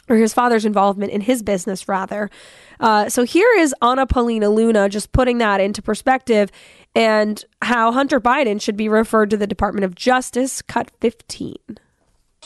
or 0.09 0.17
his 0.17 0.33
father's 0.33 0.65
involvement 0.65 1.11
in 1.11 1.21
his 1.23 1.43
business, 1.43 1.89
rather. 1.89 2.31
Uh, 2.79 3.09
so 3.09 3.25
here 3.25 3.53
is 3.59 3.75
Anna 3.83 4.07
Paulina 4.07 4.49
Luna 4.49 4.89
just 4.89 5.11
putting 5.11 5.39
that 5.39 5.61
into 5.61 5.83
perspective 5.83 6.53
and 6.97 7.45
how 7.61 7.93
Hunter 7.93 8.19
Biden 8.19 8.61
should 8.61 8.77
be 8.77 8.89
referred 8.89 9.29
to 9.29 9.37
the 9.37 9.47
Department 9.47 9.85
of 9.85 9.95
Justice, 9.95 10.63
cut 10.63 10.91
15. 11.01 11.55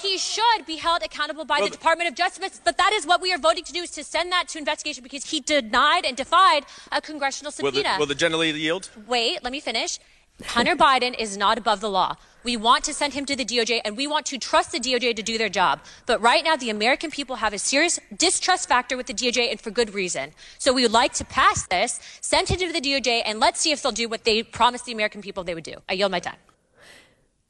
He 0.02 0.18
should 0.18 0.66
be 0.66 0.76
held 0.76 1.02
accountable 1.02 1.44
by 1.44 1.60
the 1.60 1.70
Department 1.70 2.08
of 2.08 2.16
Justice, 2.16 2.60
but 2.64 2.76
that 2.76 2.92
is 2.92 3.06
what 3.06 3.20
we 3.20 3.32
are 3.32 3.38
voting 3.38 3.64
to 3.64 3.72
do 3.72 3.82
is 3.82 3.90
to 3.92 4.02
send 4.02 4.32
that 4.32 4.48
to 4.48 4.58
investigation 4.58 5.04
because 5.04 5.30
he 5.30 5.40
denied 5.40 6.04
and 6.04 6.16
defied 6.16 6.64
a 6.90 7.00
congressional 7.00 7.52
Will 7.62 7.70
the, 7.70 7.78
subpoena. 7.78 7.96
will 7.98 8.06
the 8.06 8.14
generally 8.14 8.50
yield? 8.50 8.90
Wait, 9.06 9.44
let 9.44 9.52
me 9.52 9.60
finish. 9.60 10.00
Hunter 10.46 10.76
Biden 10.76 11.18
is 11.18 11.36
not 11.36 11.58
above 11.58 11.80
the 11.80 11.90
law. 11.90 12.16
We 12.42 12.56
want 12.56 12.84
to 12.84 12.94
send 12.94 13.12
him 13.12 13.26
to 13.26 13.36
the 13.36 13.44
DOJ 13.44 13.82
and 13.84 13.96
we 13.96 14.06
want 14.06 14.26
to 14.26 14.38
trust 14.38 14.72
the 14.72 14.80
DOJ 14.80 15.14
to 15.16 15.22
do 15.22 15.36
their 15.36 15.48
job. 15.48 15.80
But 16.06 16.20
right 16.22 16.42
now, 16.42 16.56
the 16.56 16.70
American 16.70 17.10
people 17.10 17.36
have 17.36 17.52
a 17.52 17.58
serious 17.58 17.98
distrust 18.16 18.68
factor 18.68 18.96
with 18.96 19.06
the 19.06 19.14
DOJ 19.14 19.50
and 19.50 19.60
for 19.60 19.70
good 19.70 19.92
reason. 19.92 20.32
So 20.58 20.72
we 20.72 20.82
would 20.82 20.92
like 20.92 21.12
to 21.14 21.24
pass 21.24 21.66
this, 21.66 22.00
send 22.20 22.48
him 22.48 22.58
to 22.58 22.72
the 22.72 22.80
DOJ, 22.80 23.22
and 23.26 23.40
let's 23.40 23.60
see 23.60 23.72
if 23.72 23.82
they'll 23.82 23.92
do 23.92 24.08
what 24.08 24.24
they 24.24 24.42
promised 24.42 24.86
the 24.86 24.92
American 24.92 25.20
people 25.20 25.44
they 25.44 25.54
would 25.54 25.64
do. 25.64 25.76
I 25.88 25.94
yield 25.94 26.10
my 26.10 26.20
time. 26.20 26.36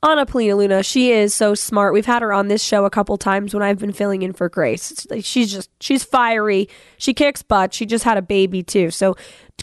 Anna 0.03 0.25
Paulina 0.25 0.57
Luna, 0.57 0.83
she 0.83 1.13
is 1.13 1.35
so 1.35 1.55
smart. 1.55 1.93
We've 1.93 2.07
had 2.07 2.23
her 2.23 2.33
on 2.33 2.49
this 2.49 2.65
show 2.65 2.87
a 2.87 2.91
couple 2.91 3.19
times 3.19 3.53
when 3.53 3.63
I've 3.63 3.79
been 3.79 3.93
filling 3.93 4.23
in 4.23 4.33
for 4.33 4.49
Grace. 4.49 5.07
Like 5.11 5.27
she's 5.27 5.53
just 5.53 5.71
she's 5.79 6.03
fiery. 6.03 6.69
She 6.97 7.13
kicks 7.13 7.43
butt. 7.43 7.75
She 7.75 7.85
just 7.85 8.05
had 8.05 8.17
a 8.17 8.23
baby 8.23 8.63
too. 8.63 8.91
So 8.91 9.15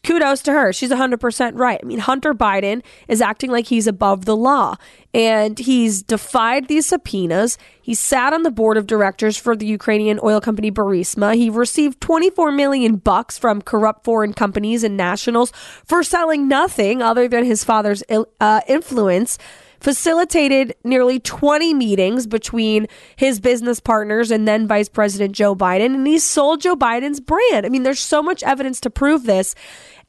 kudos 0.04 0.44
to 0.44 0.52
her. 0.52 0.72
She's 0.72 0.92
100% 0.92 1.52
right. 1.56 1.80
I 1.82 1.86
mean, 1.86 1.98
Hunter 1.98 2.36
Biden 2.36 2.84
is 3.08 3.20
acting 3.20 3.50
like 3.50 3.66
he's 3.66 3.88
above 3.88 4.26
the 4.26 4.36
law 4.36 4.76
and 5.12 5.58
he's 5.58 6.04
defied 6.04 6.68
these 6.68 6.86
subpoenas. 6.86 7.58
He 7.82 7.96
sat 7.96 8.32
on 8.32 8.44
the 8.44 8.52
board 8.52 8.78
of 8.78 8.86
directors 8.86 9.38
for 9.38 9.56
the 9.56 9.66
Ukrainian 9.66 10.20
oil 10.22 10.40
company 10.40 10.72
Burisma. 10.72 11.36
He 11.36 11.50
received 11.50 12.00
24 12.00 12.52
million 12.52 12.98
bucks 12.98 13.40
from 13.40 13.62
corrupt 13.62 14.04
foreign 14.04 14.34
companies 14.34 14.84
and 14.84 14.96
nationals 14.96 15.52
for 15.84 16.04
selling 16.04 16.48
nothing 16.48 17.02
other 17.02 17.28
than 17.28 17.44
his 17.44 17.64
father's 17.64 18.04
uh, 18.40 18.62
influence 18.68 19.40
facilitated 19.80 20.76
nearly 20.84 21.20
20 21.20 21.74
meetings 21.74 22.28
between 22.28 22.88
his 23.16 23.40
business 23.40 23.80
partners 23.80 24.32
and 24.32 24.48
then 24.48 24.68
Vice 24.68 24.90
President 24.90 25.34
Joe 25.34 25.56
Biden, 25.56 25.96
and 25.96 26.08
he 26.08 26.20
sold 26.20 26.62
Joe 26.62 26.76
Biden's 26.76 27.20
brand. 27.20 27.66
I 27.66 27.70
mean, 27.70 27.84
there's 27.84 28.00
so 28.00 28.22
much 28.22 28.44
evidence 28.44 28.80
to 28.82 28.90
prove 28.90 29.24
this. 29.24 29.56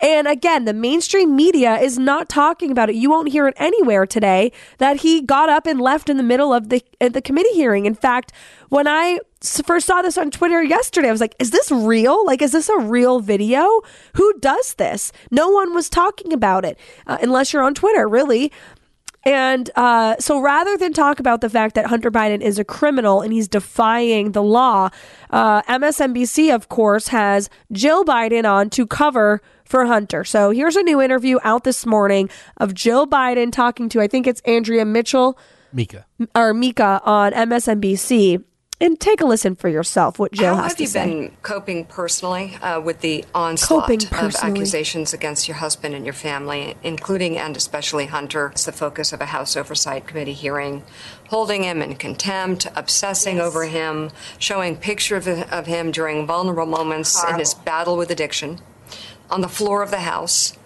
And 0.00 0.28
again, 0.28 0.64
the 0.64 0.72
mainstream 0.72 1.34
media 1.34 1.76
is 1.76 1.98
not 1.98 2.28
talking 2.28 2.70
about 2.70 2.88
it. 2.88 2.94
You 2.94 3.10
won't 3.10 3.30
hear 3.30 3.48
it 3.48 3.54
anywhere 3.56 4.06
today 4.06 4.52
that 4.78 4.98
he 4.98 5.20
got 5.22 5.48
up 5.48 5.66
and 5.66 5.80
left 5.80 6.08
in 6.08 6.16
the 6.16 6.22
middle 6.22 6.52
of 6.52 6.68
the 6.68 6.82
the 7.00 7.20
committee 7.20 7.52
hearing. 7.54 7.84
In 7.84 7.96
fact, 7.96 8.32
when 8.68 8.86
I 8.86 9.18
first 9.40 9.86
saw 9.86 10.02
this 10.02 10.16
on 10.16 10.30
Twitter 10.30 10.62
yesterday, 10.62 11.08
I 11.08 11.12
was 11.12 11.20
like, 11.20 11.34
is 11.40 11.50
this 11.50 11.70
real? 11.72 12.24
Like, 12.24 12.42
is 12.42 12.52
this 12.52 12.68
a 12.68 12.78
real 12.78 13.18
video? 13.18 13.80
Who 14.14 14.38
does 14.38 14.74
this? 14.74 15.12
No 15.32 15.48
one 15.48 15.74
was 15.74 15.88
talking 15.88 16.32
about 16.32 16.64
it, 16.64 16.78
uh, 17.06 17.18
unless 17.20 17.52
you're 17.52 17.62
on 17.62 17.74
Twitter, 17.74 18.08
really. 18.08 18.52
And 19.28 19.70
uh, 19.76 20.16
so 20.18 20.40
rather 20.40 20.78
than 20.78 20.94
talk 20.94 21.20
about 21.20 21.42
the 21.42 21.50
fact 21.50 21.74
that 21.74 21.84
Hunter 21.84 22.10
Biden 22.10 22.40
is 22.40 22.58
a 22.58 22.64
criminal 22.64 23.20
and 23.20 23.30
he's 23.30 23.46
defying 23.46 24.32
the 24.32 24.42
law, 24.42 24.88
uh, 25.28 25.60
MSNBC, 25.64 26.54
of 26.54 26.70
course, 26.70 27.08
has 27.08 27.50
Jill 27.70 28.06
Biden 28.06 28.50
on 28.50 28.70
to 28.70 28.86
cover 28.86 29.42
for 29.66 29.84
Hunter. 29.84 30.24
So 30.24 30.50
here's 30.50 30.76
a 30.76 30.82
new 30.82 30.98
interview 31.02 31.38
out 31.44 31.64
this 31.64 31.84
morning 31.84 32.30
of 32.56 32.72
Jill 32.72 33.06
Biden 33.06 33.52
talking 33.52 33.90
to, 33.90 34.00
I 34.00 34.06
think 34.06 34.26
it's 34.26 34.40
Andrea 34.46 34.86
Mitchell. 34.86 35.38
Mika. 35.74 36.06
Or 36.34 36.54
Mika 36.54 37.02
on 37.04 37.32
MSNBC 37.32 38.42
and 38.80 38.98
take 39.00 39.20
a 39.20 39.24
listen 39.24 39.56
for 39.56 39.68
yourself 39.68 40.18
what 40.18 40.32
Jill 40.32 40.54
How 40.54 40.62
has 40.62 40.72
have 40.72 40.76
to 40.76 40.82
you 40.84 40.88
say. 40.88 41.04
been 41.04 41.36
coping 41.42 41.84
personally 41.84 42.56
uh, 42.56 42.80
with 42.80 43.00
the 43.00 43.24
onslaught 43.34 43.90
of 43.90 44.36
accusations 44.36 45.12
against 45.12 45.48
your 45.48 45.56
husband 45.56 45.94
and 45.94 46.04
your 46.04 46.14
family, 46.14 46.76
including 46.82 47.36
and 47.38 47.56
especially 47.56 48.06
Hunter? 48.06 48.50
It's 48.52 48.64
the 48.64 48.72
focus 48.72 49.12
of 49.12 49.20
a 49.20 49.26
House 49.26 49.56
Oversight 49.56 50.06
Committee 50.06 50.32
hearing, 50.32 50.84
holding 51.28 51.64
him 51.64 51.82
in 51.82 51.96
contempt, 51.96 52.66
obsessing 52.76 53.40
over 53.40 53.64
him, 53.66 54.10
showing 54.38 54.76
pictures 54.76 55.26
of, 55.26 55.40
of 55.52 55.66
him 55.66 55.90
during 55.90 56.26
vulnerable 56.26 56.66
moments 56.66 57.22
in 57.24 57.38
his 57.38 57.54
battle 57.54 57.96
with 57.96 58.10
addiction 58.10 58.60
on 59.30 59.40
the 59.40 59.48
floor 59.48 59.82
of 59.82 59.90
the 59.90 60.00
House. 60.00 60.56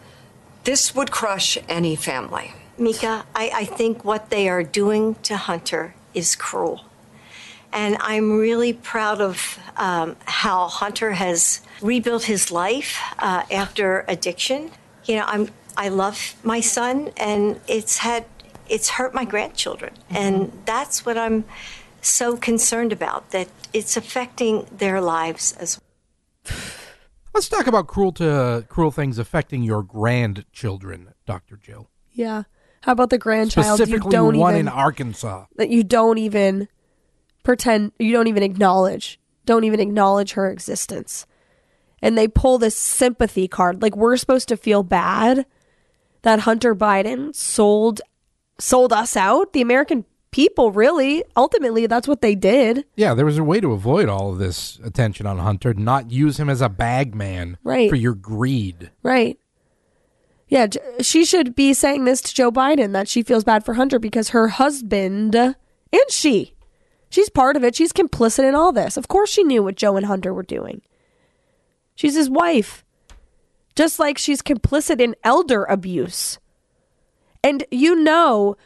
This 0.64 0.94
would 0.94 1.10
crush 1.10 1.58
any 1.68 1.96
family. 1.96 2.52
Mika, 2.78 3.26
I, 3.34 3.50
I 3.54 3.64
think 3.64 4.04
what 4.04 4.30
they 4.30 4.48
are 4.48 4.62
doing 4.62 5.16
to 5.24 5.36
Hunter 5.36 5.94
is 6.14 6.36
cruel. 6.36 6.84
And 7.72 7.96
I'm 8.00 8.38
really 8.38 8.72
proud 8.72 9.20
of 9.20 9.58
um, 9.76 10.16
how 10.24 10.68
Hunter 10.68 11.12
has 11.12 11.60
rebuilt 11.80 12.24
his 12.24 12.50
life 12.50 12.98
uh, 13.18 13.44
after 13.50 14.04
addiction. 14.08 14.70
You 15.04 15.16
know, 15.16 15.24
I'm 15.26 15.48
I 15.76 15.88
love 15.88 16.34
my 16.44 16.60
son, 16.60 17.10
and 17.16 17.60
it's 17.66 17.98
had 17.98 18.26
it's 18.68 18.90
hurt 18.90 19.14
my 19.14 19.24
grandchildren, 19.24 19.94
and 20.10 20.52
that's 20.66 21.04
what 21.06 21.16
I'm 21.16 21.44
so 22.00 22.36
concerned 22.36 22.92
about. 22.92 23.30
That 23.30 23.48
it's 23.72 23.96
affecting 23.96 24.66
their 24.70 25.00
lives 25.00 25.52
as 25.58 25.78
well. 25.78 26.56
Let's 27.34 27.48
talk 27.48 27.66
about 27.66 27.86
cruel 27.86 28.12
to 28.12 28.66
cruel 28.68 28.90
things 28.90 29.18
affecting 29.18 29.62
your 29.62 29.82
grandchildren, 29.82 31.14
Dr. 31.26 31.56
Jill. 31.56 31.88
Yeah. 32.10 32.42
How 32.82 32.92
about 32.92 33.10
the 33.10 33.18
grandchild 33.18 33.78
you 33.78 33.86
Specifically 33.86 34.10
don't 34.10 34.36
one 34.36 34.54
even 34.54 34.66
in 34.66 34.68
Arkansas. 34.68 35.46
that 35.56 35.70
you 35.70 35.84
don't 35.84 36.18
even 36.18 36.68
pretend 37.42 37.92
you 37.98 38.12
don't 38.12 38.28
even 38.28 38.42
acknowledge 38.42 39.18
don't 39.44 39.64
even 39.64 39.80
acknowledge 39.80 40.32
her 40.34 40.48
existence. 40.50 41.26
And 42.00 42.16
they 42.16 42.28
pull 42.28 42.58
this 42.58 42.76
sympathy 42.76 43.48
card. 43.48 43.82
Like 43.82 43.96
we're 43.96 44.16
supposed 44.16 44.48
to 44.48 44.56
feel 44.56 44.82
bad 44.84 45.46
that 46.22 46.40
hunter 46.40 46.74
biden 46.76 47.34
sold 47.34 48.00
sold 48.58 48.92
us 48.92 49.16
out. 49.16 49.52
The 49.52 49.60
american 49.62 50.04
people 50.30 50.70
really 50.70 51.24
ultimately 51.36 51.86
that's 51.86 52.06
what 52.08 52.22
they 52.22 52.34
did. 52.36 52.84
Yeah, 52.96 53.14
there 53.14 53.26
was 53.26 53.36
a 53.38 53.44
way 53.44 53.60
to 53.60 53.72
avoid 53.72 54.08
all 54.08 54.30
of 54.32 54.38
this 54.38 54.78
attention 54.84 55.26
on 55.26 55.38
Hunter, 55.38 55.74
not 55.74 56.10
use 56.12 56.38
him 56.38 56.48
as 56.48 56.60
a 56.60 56.68
bag 56.68 57.14
man 57.14 57.58
Right. 57.64 57.90
for 57.90 57.96
your 57.96 58.14
greed. 58.14 58.90
right. 59.02 59.38
Yeah 60.48 60.66
she 61.00 61.24
should 61.24 61.54
be 61.56 61.72
saying 61.74 62.04
this 62.04 62.20
to 62.20 62.34
joe 62.34 62.52
biden 62.52 62.92
that 62.92 63.08
she 63.08 63.22
feels 63.22 63.42
bad 63.44 63.64
for 63.64 63.74
hunter 63.74 63.98
because 63.98 64.28
her 64.30 64.48
husband 64.48 65.34
and 65.34 65.56
she 66.10 66.52
she's 67.12 67.30
part 67.30 67.56
of 67.56 67.62
it 67.62 67.76
she's 67.76 67.92
complicit 67.92 68.42
in 68.42 68.56
all 68.56 68.72
this 68.72 68.96
of 68.96 69.06
course 69.06 69.30
she 69.30 69.44
knew 69.44 69.62
what 69.62 69.76
joe 69.76 69.96
and 69.96 70.06
hunter 70.06 70.34
were 70.34 70.42
doing 70.42 70.82
She's 71.94 72.14
his 72.14 72.30
wife. 72.30 72.84
Just 73.74 73.98
like 73.98 74.18
she's 74.18 74.42
complicit 74.42 75.00
in 75.00 75.16
elder 75.24 75.64
abuse. 75.64 76.38
And 77.42 77.64
you 77.70 77.94
know, 77.94 78.56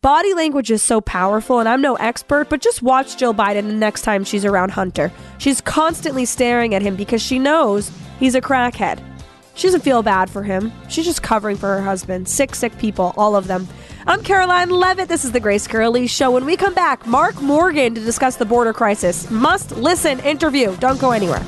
body 0.00 0.34
language 0.34 0.70
is 0.70 0.82
so 0.82 1.00
powerful, 1.00 1.60
and 1.60 1.68
I'm 1.68 1.80
no 1.80 1.94
expert, 1.96 2.48
but 2.48 2.60
just 2.60 2.82
watch 2.82 3.16
Jill 3.16 3.34
Biden 3.34 3.66
the 3.68 3.74
next 3.74 4.02
time 4.02 4.24
she's 4.24 4.44
around 4.44 4.70
Hunter. 4.70 5.12
She's 5.38 5.60
constantly 5.60 6.24
staring 6.24 6.74
at 6.74 6.82
him 6.82 6.96
because 6.96 7.22
she 7.22 7.38
knows 7.38 7.90
he's 8.18 8.34
a 8.34 8.40
crackhead. 8.40 9.02
She 9.54 9.68
doesn't 9.68 9.82
feel 9.82 10.02
bad 10.02 10.28
for 10.28 10.42
him. 10.42 10.72
She's 10.88 11.06
just 11.06 11.22
covering 11.22 11.56
for 11.56 11.68
her 11.68 11.82
husband. 11.82 12.28
Sick, 12.28 12.54
sick 12.54 12.76
people, 12.76 13.14
all 13.16 13.36
of 13.36 13.46
them. 13.46 13.68
I'm 14.08 14.20
Karoline 14.20 14.70
Leavitt. 14.70 15.08
This 15.08 15.24
is 15.24 15.32
the 15.32 15.40
Grace 15.40 15.66
Curley 15.66 16.06
Show. 16.06 16.30
When 16.30 16.44
we 16.44 16.56
come 16.56 16.74
back, 16.74 17.06
Mark 17.08 17.42
Morgan 17.42 17.92
to 17.96 18.00
discuss 18.00 18.36
the 18.36 18.44
border 18.44 18.72
crisis. 18.72 19.28
Must 19.32 19.72
listen 19.72 20.20
interview. 20.20 20.76
Don't 20.76 21.00
go 21.00 21.10
anywhere. 21.10 21.44